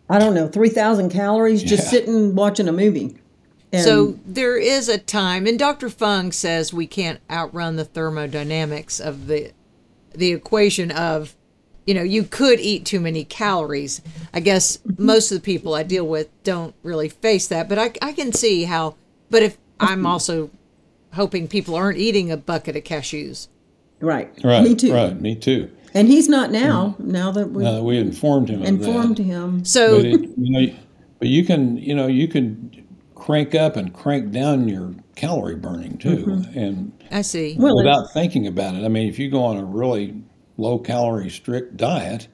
[0.09, 1.91] I don't know, three thousand calories just Yeah.
[1.91, 3.17] sitting watching a movie.
[3.73, 5.89] And So there is a time, and Dr.
[5.89, 9.53] Fung says we can't outrun the thermodynamics of the
[10.13, 11.37] the equation of,
[11.87, 14.03] you know, you could eat too many calories.
[14.35, 15.05] I guess mm-hmm.
[15.05, 18.33] most of the people I deal with don't really face that, but I, I can
[18.33, 18.97] see how.
[19.31, 20.07] But if I'm mm-hmm.
[20.07, 20.51] also
[21.15, 23.49] hoping people aren't eating a bucket of cashews.
[24.01, 24.63] right, Right.
[24.63, 24.93] me too.
[24.93, 25.21] Right.
[25.21, 25.71] Me too.
[25.93, 26.95] And he's not now.
[26.99, 29.25] Now that we Now that we informed him of informed that.
[29.25, 30.75] him, So But it, you know,
[31.19, 32.80] but you can, you know, you can
[33.31, 37.57] crank up and crank down your calorie burning too, and I see.
[37.59, 38.85] well, without thinking about it.
[38.85, 40.23] I mean, if you go on a really
[40.57, 42.27] low calorie strict diet,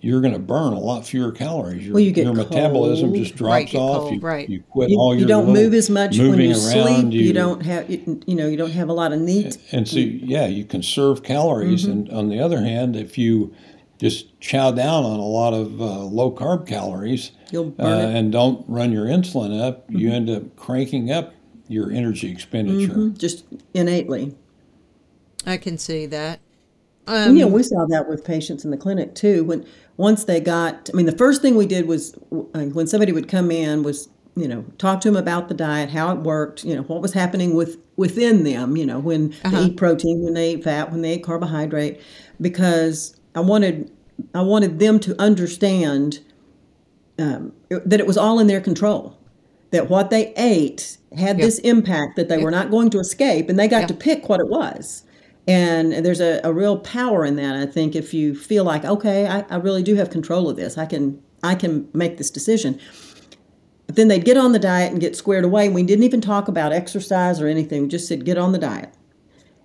[0.00, 1.84] you're going to burn a lot fewer calories.
[1.84, 3.22] Your, Well, you get your metabolism cold.
[3.22, 3.96] just drops Right, get off.
[4.02, 4.48] cold, you, right.
[4.48, 6.86] you quit you, all your you don't move as much when moving you sleep.
[6.86, 9.56] around, You, don't have you, you know you don't have a lot of neat.
[9.72, 11.82] and so yeah, you conserve calories.
[11.84, 11.92] Mm-hmm.
[11.92, 13.54] And on the other hand, if you
[13.98, 18.14] just chow down on a lot of uh, low carb calories You'll uh, it.
[18.16, 20.14] and don't run your insulin up, you Mm-hmm.
[20.16, 21.34] end up cranking up
[21.68, 23.10] your energy expenditure.
[23.16, 23.44] just
[23.74, 24.34] innately.
[25.46, 26.40] I can see that.
[27.08, 29.44] And, Um, you know, we saw that with patients in the clinic too.
[29.44, 29.64] When
[29.96, 33.28] once they got, I mean, the first thing we did was uh, when somebody would
[33.28, 36.74] come in was you know talk to them about the diet, how it worked, you
[36.76, 40.52] know, what was happening with within them, you know, when they eat protein, when they
[40.54, 42.00] eat fat, when they eat carbohydrate,
[42.40, 43.90] because I wanted
[44.34, 46.20] I wanted them to understand
[47.18, 49.16] um, that it was all in their control.
[49.72, 53.58] That what they ate had this impact that they were not going to escape, and
[53.58, 53.86] they got Yeah.
[53.88, 55.02] to pick what it was.
[55.48, 57.54] And there's a, a real power in that.
[57.54, 60.76] I think if you feel like, okay, I, I really do have control of this,
[60.78, 62.80] I can I can make this decision.
[63.86, 65.66] But then they'd get on the diet and get squared away.
[65.66, 67.82] And we didn't even talk about exercise or anything.
[67.82, 68.92] We just said, get on the diet.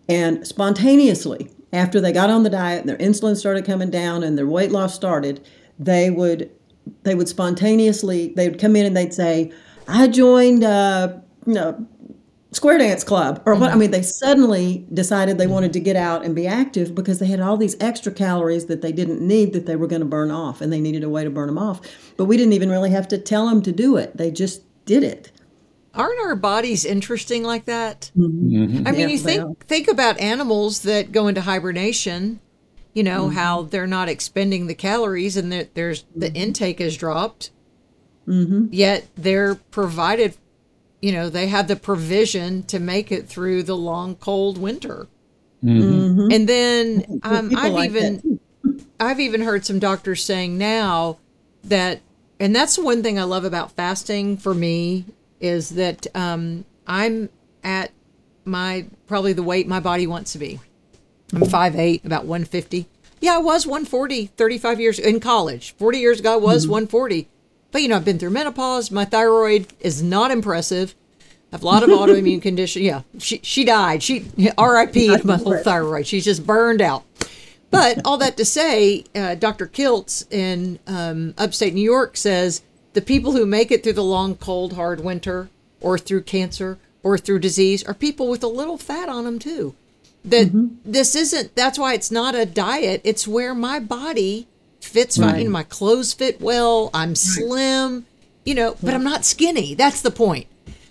[0.07, 4.37] And spontaneously, after they got on the diet and their insulin started coming down and
[4.37, 5.45] their weight loss started,
[5.79, 6.51] they would
[7.03, 9.51] they would spontaneously they would come in and they'd say,
[9.87, 11.87] I joined uh, you know,
[12.51, 16.25] square dance club or what i mean they suddenly decided they wanted to get out
[16.25, 19.65] and be active because they had all these extra calories that they didn't need that
[19.65, 21.79] they were going to burn off and they needed a way to burn them off.
[22.17, 24.17] But we didn't even really have to tell them to do it.
[24.17, 25.31] They just did it
[25.93, 28.11] Aren't our bodies interesting like that?
[28.17, 28.87] Mm-hmm.
[28.87, 32.39] I mean, Yeah, you think think about animals that go into hibernation.
[32.93, 37.51] You know how they're not expending the calories, and that there's the intake is dropped.
[38.27, 38.67] Mm-hmm.
[38.71, 40.37] Yet they're provided.
[41.01, 45.07] You know, they have the provision to make it through the long, cold winter.
[45.63, 46.31] Mm-hmm.
[46.31, 48.39] And then um, People I've like even
[48.99, 51.17] I've even heard some doctors saying now
[51.63, 52.01] that,
[52.39, 55.05] and that's one thing I love about fasting for me
[55.41, 57.29] is that um, I'm
[57.63, 57.91] at
[58.45, 60.59] my probably the weight my body wants to be.
[61.33, 62.87] I'm 5'8", about 150.
[63.19, 65.75] Yeah, I was 140 35 years in college.
[65.77, 67.27] 40 years ago, I was 140.
[67.71, 68.91] But, you know, I've been through menopause.
[68.91, 70.95] My thyroid is not impressive.
[71.51, 72.83] I have a lot of autoimmune condition.
[72.83, 74.03] Yeah, she, she died.
[74.03, 74.25] She
[74.57, 75.07] R.I.P.
[75.17, 76.07] to my little thyroid.
[76.07, 77.03] She's just burned out.
[77.69, 79.65] But all that to say, uh, Dr.
[79.67, 82.61] Kiltz in um, upstate New York says
[82.93, 87.17] the people who make it through the long, cold, hard winter, or through cancer, or
[87.17, 89.75] through disease, are people with a little fat on them too.
[90.23, 90.75] That mm-hmm.
[90.85, 91.55] this isn't.
[91.55, 93.01] That's why it's not a diet.
[93.03, 94.47] It's where my body
[94.79, 95.49] fits fine.
[95.49, 96.91] My clothes fit well.
[96.93, 98.05] I'm slim.
[98.45, 99.75] You know, but I'm not skinny.
[99.75, 100.47] That's the point.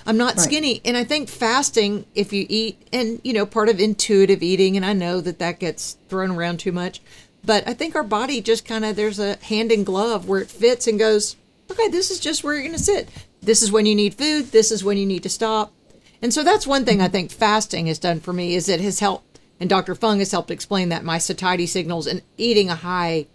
[0.06, 0.80] I'm not skinny.
[0.84, 4.84] And I think fasting, if you eat, and you know, part of intuitive eating, and
[4.84, 7.00] I know that that gets thrown around too much,
[7.44, 10.50] but I think our body just kind of, there's a hand in glove where it
[10.50, 11.36] fits and goes,
[11.70, 13.08] okay, this is just where you're going to sit.
[13.42, 14.52] This is when you need food.
[14.52, 15.72] This is when you need to stop.
[16.22, 19.00] And so that's one thing I think fasting has done for me is it has
[19.00, 19.94] helped, and Dr.
[19.94, 23.26] Fung has helped explain that my satiety signals and eating a high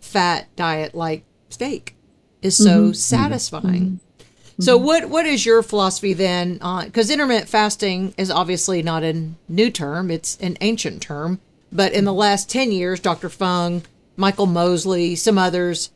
[0.00, 1.96] fat diet like steak
[2.42, 2.84] is so mm-hmm.
[2.84, 2.92] Mm-hmm.
[2.92, 3.82] satisfying.
[3.82, 4.62] Mm-hmm.
[4.62, 9.30] So what what is your philosophy then on because intermittent fasting is obviously not a
[9.48, 13.28] new term, it's an ancient term, but in the last 10 years Dr.
[13.28, 13.82] Fung,
[14.16, 15.90] Michael Mosley, some others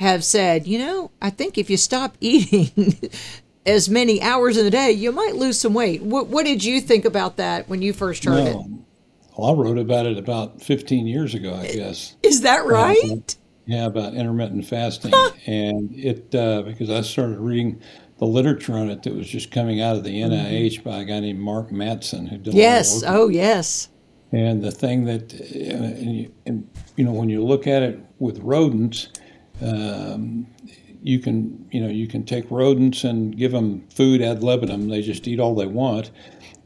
[0.00, 3.10] have said, you know, I think if you stop eating
[3.66, 6.02] as many hours in the day, you might lose some weight.
[6.02, 8.56] What what did you think about that when you first heard it?
[9.36, 12.16] Well, I wrote about it about 15 years ago, I guess.
[12.22, 13.36] Is that right?
[13.66, 15.14] Yeah, about intermittent fasting,
[15.46, 17.80] and it uh, because I started reading
[18.18, 21.20] the literature on it that was just coming out of the NIH by a guy
[21.20, 23.02] named Mark Mattson who did a Yes.
[23.06, 23.88] Oh, yes.
[24.32, 28.00] And the thing that, uh, and, you, and, you know, when you look at it
[28.18, 29.08] with rodents,
[29.62, 30.46] um,
[31.02, 34.88] you can, you know, you can take rodents and give them food ad libitum.
[34.88, 36.10] They just eat all they want,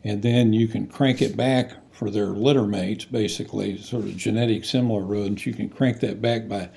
[0.04, 4.64] and then you can crank it back for their litter mates, basically, sort of genetic
[4.64, 5.44] similar rodents.
[5.44, 6.70] You can crank that back by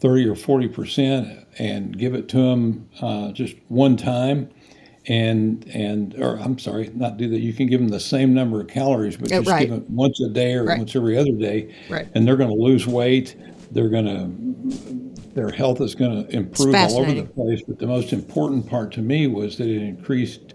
[0.00, 4.50] 30 or 40 percent and give it to them uh, just one time
[5.08, 7.38] and and or I'm sorry, not do that.
[7.38, 9.60] You can give them the same number of calories, but just right.
[9.60, 10.78] give them once a day or Right.
[10.78, 12.08] once every other day, Right.
[12.14, 13.36] and they're going to lose weight.
[13.70, 15.05] They're going to
[15.36, 17.62] their health is going to improve all over the place.
[17.68, 20.54] But the most important part to me was that it increased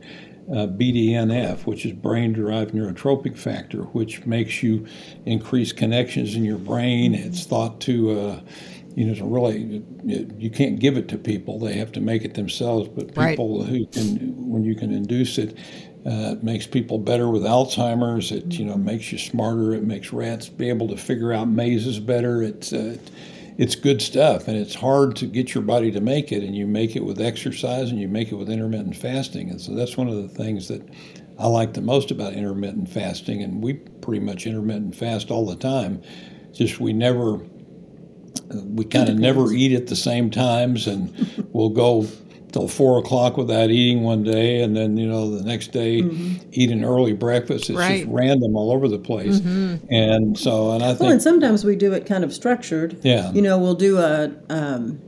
[0.49, 4.87] uh, BDNF, which is brain-derived neurotrophic factor, which makes you
[5.27, 7.13] increase connections in your brain.
[7.13, 8.41] It's thought to uh,
[8.95, 12.33] you know, to really, you can't give it to people; they have to make it
[12.33, 12.89] themselves.
[12.89, 13.29] But Right.
[13.29, 15.55] people who can, when you can induce it,
[16.05, 18.31] uh, it makes people better with Alzheimer's.
[18.31, 19.73] It you know makes you smarter.
[19.73, 22.41] It makes rats be able to figure out mazes better.
[22.41, 22.97] It's uh,
[23.61, 26.43] it's good stuff, and it's hard to get your body to make it.
[26.43, 29.51] And you make it with exercise, and you make it with intermittent fasting.
[29.51, 30.81] And so that's one of the things that
[31.37, 33.43] I like the most about intermittent fasting.
[33.43, 36.01] And we pretty much intermittent fast all the time.
[36.51, 41.13] Just we never uh, we kind of never eat at the same times, and
[41.53, 42.07] we'll go
[42.51, 46.49] till four o'clock without eating one day, and then you know the next day mm-hmm.
[46.51, 47.69] eat an early breakfast.
[47.69, 48.01] It's Right.
[48.01, 49.85] just random all over the place, mm-hmm.
[49.89, 52.97] and so and I Well, and sometimes we do it kind of structured.
[53.03, 53.31] Yeah.
[53.31, 54.99] You know, we'll do a um,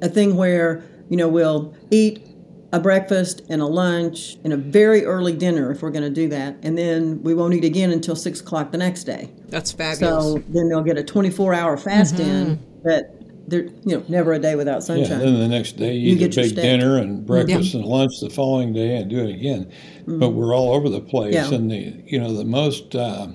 [0.00, 2.24] a thing where you know we'll eat
[2.72, 6.28] a breakfast and a lunch and a very early dinner if we're going to do
[6.28, 9.30] that, and then we won't eat again until six o'clock the next day.
[9.48, 10.24] That's fabulous.
[10.24, 12.30] So then they'll get a twenty-four hour fast mm-hmm.
[12.30, 13.17] in, but
[13.48, 15.04] there, you know, never a day without sunshine.
[15.04, 15.08] yeah.
[15.18, 15.32] sunshine.
[15.34, 16.62] Then the next day you, You eat get a your big steak.
[16.64, 19.72] dinner and breakfast and lunch the following day, and do it again.
[20.06, 21.52] But we're all over the place, Yeah.
[21.52, 22.94] and the you know the most.
[22.94, 23.28] Uh,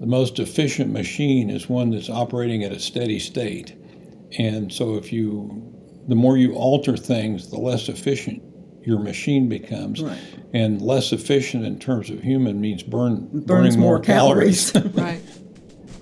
[0.00, 3.76] the most efficient machine is one that's operating at a steady state.
[4.38, 5.62] And so if you
[6.08, 8.42] the more you alter things, the less efficient
[8.82, 10.02] your machine becomes.
[10.02, 10.18] Right.
[10.54, 14.72] And less efficient in terms of human means burn Burns burning more more calories.
[14.94, 15.20] right.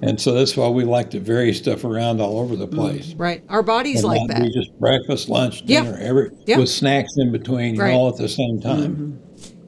[0.02, 3.14] And so that's why we like to vary stuff around all over the mm, place.
[3.14, 3.42] Right.
[3.48, 4.42] Our bodies And like not that.
[4.42, 5.82] be just breakfast, lunch, Yeah.
[5.82, 6.58] dinner, every Yeah.
[6.58, 7.94] with snacks in between, you know, Right.
[7.94, 8.68] all at the same mm-hmm.
[8.68, 9.18] time.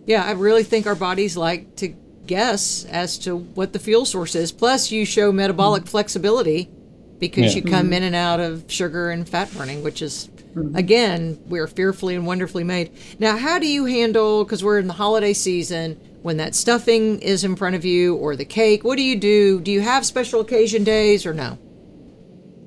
[0.07, 1.95] Yeah, I really think our bodies like to
[2.27, 4.53] guess as to what the fuel source is.
[4.53, 5.89] Plus, you show metabolic mm.
[5.89, 6.71] flexibility
[7.19, 7.63] because Yeah.
[7.63, 7.93] you come mm-hmm.
[7.95, 10.75] in and out of sugar and fat burning, which is, mm-hmm.
[10.77, 12.91] again, we're fearfully and wonderfully made.
[13.19, 17.45] Now, how do you handle, because we're in the holiday season, when that stuffing is
[17.45, 18.85] in front of you or the cake?
[18.85, 19.61] What do you do?
[19.61, 21.59] Do you have special occasion days or no?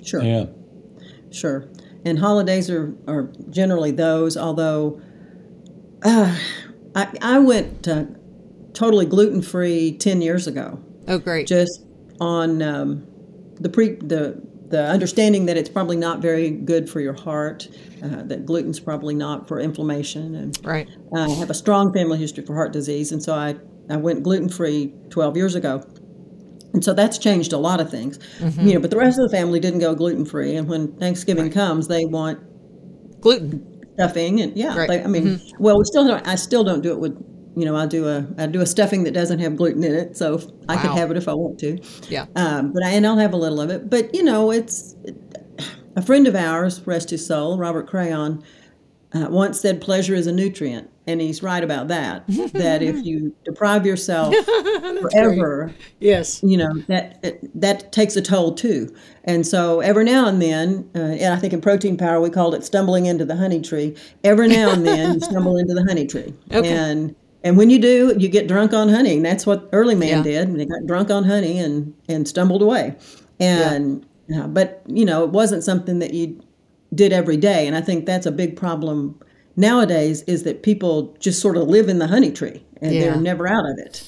[0.03, 0.23] Sure.
[0.23, 0.45] Yeah.
[1.31, 1.67] Sure.
[2.05, 4.99] And holidays are, are generally those, although
[6.03, 6.37] uh,
[6.95, 8.05] I, I went uh,
[8.73, 11.47] totally gluten free 10 years ago, Oh, great.
[11.47, 11.85] just
[12.19, 13.07] on um,
[13.59, 14.41] the, pre, the,
[14.73, 17.67] the understanding that it's probably not very good for your heart,
[18.03, 20.33] uh, that gluten's probably not for inflammation.
[20.33, 20.89] And right.
[21.15, 23.55] Uh, I have a strong family history for heart disease, and so I,
[23.87, 25.83] I went gluten free 12 years ago.
[26.73, 28.17] And so that's changed a lot of things.
[28.39, 28.67] Mm-hmm.
[28.67, 30.55] You know, but the rest of the family didn't go gluten free.
[30.55, 32.39] And when Thanksgiving comes, they want
[33.21, 33.85] Gluten.
[33.93, 34.89] stuffing and yeah Right.
[34.89, 35.63] they, i mean mm-hmm.
[35.63, 37.15] well we still don't i still don't do it with
[37.55, 40.17] you know i do a i do a stuffing that doesn't have gluten in it
[40.17, 40.39] so
[40.69, 41.77] i could have it if i want to
[42.09, 42.25] Yeah.
[42.35, 44.95] um, but I, and i'll have a little of it but you know it's
[45.95, 48.43] a friend of ours rest his soul robert crayhon
[49.13, 53.35] uh, once said pleasure is a nutrient and he's right about that that if you
[53.45, 54.33] deprive yourself
[55.01, 56.41] forever Yes.
[56.43, 57.23] you know that
[57.53, 58.93] that takes a toll too
[59.23, 62.55] and so every now and then uh, and i think in protein power we called
[62.55, 66.07] it stumbling into the honey tree every now and then you stumble into the honey
[66.07, 66.69] tree Okay.
[66.69, 70.17] and and when you do you get drunk on honey and that's what early man
[70.25, 70.43] Yeah.
[70.45, 72.95] did they got drunk on honey and and stumbled away
[73.39, 76.39] and uh, but you know it wasn't something that you
[76.93, 79.19] did every day and i think that's a big problem
[79.55, 83.01] nowadays is that people just sort of live in the honey tree and Yeah.
[83.01, 84.03] they're never out of it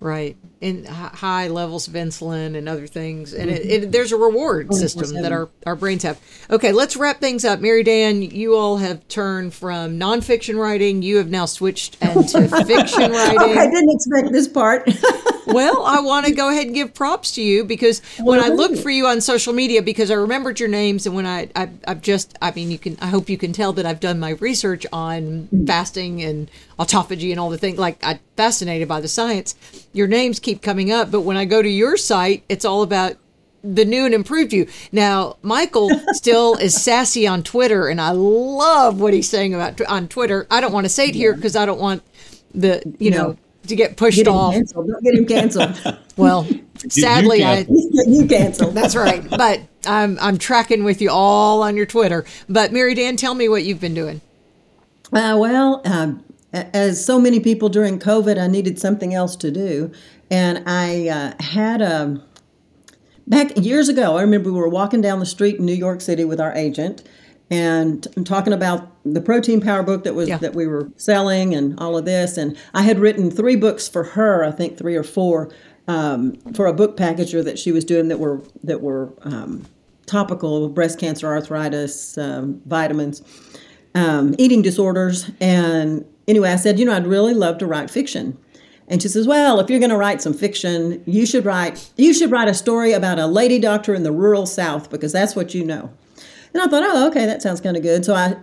[0.00, 0.36] Right.
[0.62, 3.32] Hi- high levels of insulin and other things.
[3.34, 3.84] And it, mm-hmm.
[3.84, 6.20] it, there's a reward system that our, our brains have.
[6.50, 7.60] Okay, let's wrap things up.
[7.60, 11.02] Mary Dan, you all have turned from nonfiction writing.
[11.02, 13.58] You have now switched into fiction oh, writing.
[13.58, 14.88] I didn't expect this part.
[15.46, 18.78] Well, I want to go ahead and give props to you because when I looked
[18.78, 22.00] for you on social media, because I remembered your names, and when I, I I've
[22.00, 24.86] just, I mean, you can, I hope you can tell that I've done my research
[24.92, 25.66] on mm.
[25.66, 27.78] fasting and autophagy and all the things.
[27.78, 29.54] Like I'm fascinated by the science.
[29.92, 33.14] Your names keep coming up, but when I go to your site, it's all about
[33.64, 34.66] the new and improved you.
[34.90, 40.08] Now, Michael still is sassy on Twitter, and I love what he's saying about on
[40.08, 40.46] Twitter.
[40.50, 42.02] I don't want to say it here because I don't want
[42.54, 43.16] the you No.
[43.18, 43.36] know
[43.68, 44.54] to get pushed Get off.
[44.54, 44.88] canceled.
[44.88, 45.98] Don't get him canceled.
[46.14, 46.46] Well,
[46.90, 47.64] sadly, I.
[47.64, 47.78] canceled.
[48.06, 48.74] He's you canceled.
[48.74, 49.24] That's right.
[49.30, 52.26] But I'm I'm tracking with you all on your Twitter.
[52.50, 54.20] But Mary Dan, tell me what you've been doing.
[55.10, 56.22] Uh, well, um,
[56.52, 59.90] as so many people during COVID, I needed something else to do,
[60.32, 62.20] and I uh, had a
[63.26, 64.16] back years ago.
[64.16, 67.02] I remember we were walking down the street in New York City with our agent,
[67.50, 70.38] and I'm talking about the protein power book that was Yeah.
[70.38, 72.36] that we were selling and all of this.
[72.38, 75.50] And I had written three books for her, I think three or four,
[75.86, 79.66] um, for a book packager that she was doing that were that were um,
[80.06, 83.22] topical breast cancer, arthritis, um, vitamins
[83.94, 85.30] um, eating disorders.
[85.40, 88.38] And anyway, I said, you know, I'd really love to write fiction.
[88.88, 92.12] And she says, well, if you're going to write some fiction, you should write you
[92.12, 95.54] should write a story about a lady doctor in the rural South because that's what
[95.54, 95.90] you know.
[96.52, 98.04] And I thought, oh, okay, that sounds kind of good.
[98.04, 98.36] So I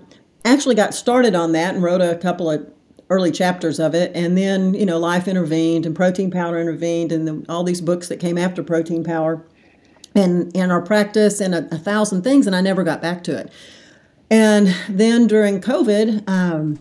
[0.45, 2.71] actually got started on that and wrote a couple of
[3.09, 4.11] early chapters of it.
[4.15, 8.07] And then, you know, Life intervened and Protein Power intervened and the, all these books
[8.07, 9.45] that came after Protein Power
[10.15, 12.47] and, and our practice and a, a thousand things.
[12.47, 13.51] And I never got back to it.
[14.31, 16.79] And then during COVID, um,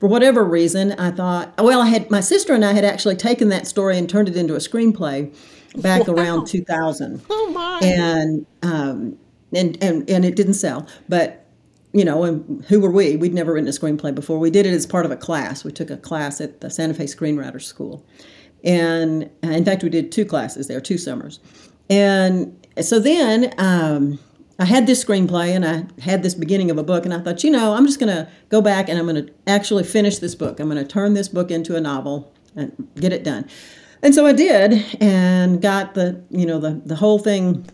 [0.00, 3.48] for whatever reason, I thought, well, I had my sister and I had actually taken
[3.48, 5.34] that story and turned it into a screenplay
[5.82, 7.80] back around 2000 Oh my!
[7.82, 9.18] and um,
[9.54, 10.86] and and and it didn't sell.
[11.08, 11.46] But
[11.92, 13.16] you know, and who were we?
[13.16, 14.38] We'd never written a screenplay before.
[14.38, 15.64] We did it as part of a class.
[15.64, 18.04] We took a class at the Santa Fe Screenwriters School,
[18.62, 21.40] and uh, in fact, we did two classes there, two summers.
[21.90, 24.18] And so then um,
[24.58, 27.44] I had this screenplay, and I had this beginning of a book, and I thought,
[27.44, 30.34] you know, I'm just going to go back and I'm going to actually finish this
[30.34, 30.58] book.
[30.58, 33.48] I'm going to turn this book into a novel and get it done.
[34.02, 37.66] And so I did, and got the you know the the whole thing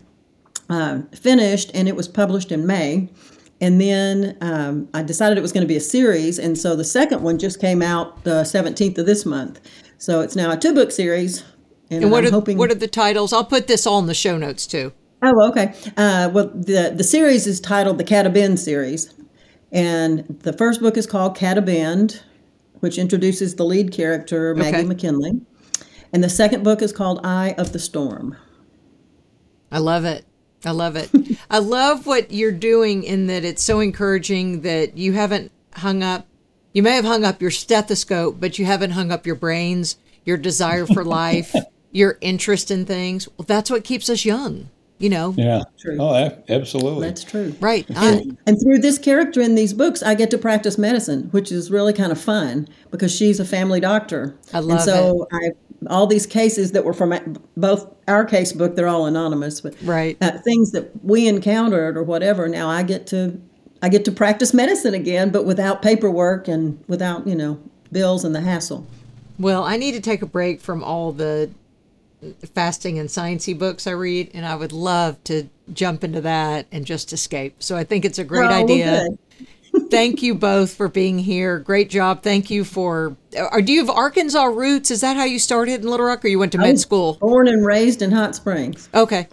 [0.69, 3.09] uh, finished, and it was published in May.
[3.61, 6.83] And then um, I decided it was going to be a series, and so the
[6.83, 9.61] second one just came out the 17th of this month.
[9.97, 11.43] So it's now a two book series.
[11.89, 12.57] and what I'm are hoping.
[12.57, 13.31] what are the titles?
[13.31, 14.91] I'll put this all in the show notes too.
[15.25, 15.73] Oh, okay.
[15.97, 19.13] Uh, well, the the series is titled the Caddo Bend series,
[19.71, 22.21] and the first book is called Caddo Bend,
[22.81, 24.83] which introduces the lead character Maggie Okay.
[24.87, 25.41] McKinley,
[26.13, 28.37] and the second book is called Eye of the Storm.
[29.71, 30.25] I love it.
[30.63, 31.09] I love it.
[31.49, 36.27] I love what you're doing in that it's so encouraging that you haven't hung up
[36.73, 40.37] You may have hung up your stethoscope, but you haven't hung up your brains, your
[40.37, 41.55] desire for life,
[41.91, 43.27] your interest in things.
[43.37, 44.69] Well, that's what keeps us young,
[44.99, 45.33] you know?
[45.37, 45.63] Yeah.
[45.79, 45.97] True.
[45.99, 47.07] Oh, absolutely.
[47.07, 47.55] That's true.
[47.59, 47.85] Right.
[47.95, 51.51] I, And, and through this character in these books, I get to practice medicine, which
[51.51, 54.35] is really kind of fun because she's a family doctor.
[54.53, 55.49] I love and so I
[55.89, 60.17] all these cases that were from both our case book, they're all anonymous, but Right.
[60.21, 62.47] uh, things that we encountered or whatever.
[62.47, 63.39] Now I get to
[63.83, 67.59] I get to practice medicine again, but without paperwork and without you know
[67.91, 68.87] bills and the hassle.
[69.37, 71.49] well, I need to take a break from all the
[72.53, 76.85] fasting and sciencey books I read, and I would love to jump into that and
[76.85, 77.55] just escape.
[77.59, 79.07] So I think it's a great well, idea.
[79.91, 81.59] Thank you both for being here.
[81.59, 82.23] Great job.
[82.23, 83.17] Thank you for.
[83.51, 84.89] Or do you have Arkansas roots?
[84.89, 87.15] Is that how you started in Little Rock, or you went to med school?
[87.19, 89.27] Born and raised in Hot Springs, Okay.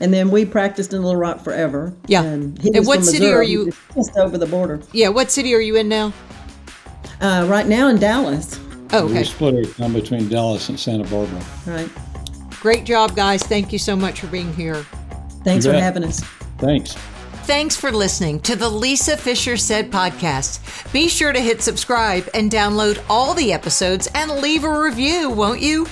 [0.00, 1.94] and then we practiced in Little Rock forever.
[2.06, 2.22] Yeah.
[2.22, 4.80] And, And what city are you- Just over the border.
[4.92, 5.08] Yeah.
[5.08, 6.14] What city are you in now?
[7.20, 8.58] Uh, right now in Dallas.
[8.92, 9.24] Oh, We okay.
[9.24, 11.42] split our time between Dallas and Santa Barbara.
[11.66, 11.88] Right.
[12.60, 13.42] Great job, guys.
[13.42, 14.84] Thank you so much for being here.
[15.44, 16.20] Thanks for having us.
[16.58, 16.94] Thanks.
[17.44, 20.60] Thanks for listening to the Lisa Fischer Said podcast.
[20.92, 25.60] Be sure to hit subscribe and download all the episodes and leave a review, won't
[25.60, 25.88] you?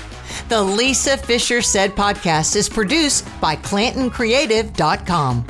[0.49, 5.45] The Lisa Fischer Said podcast is produced by ClantonCreative.com.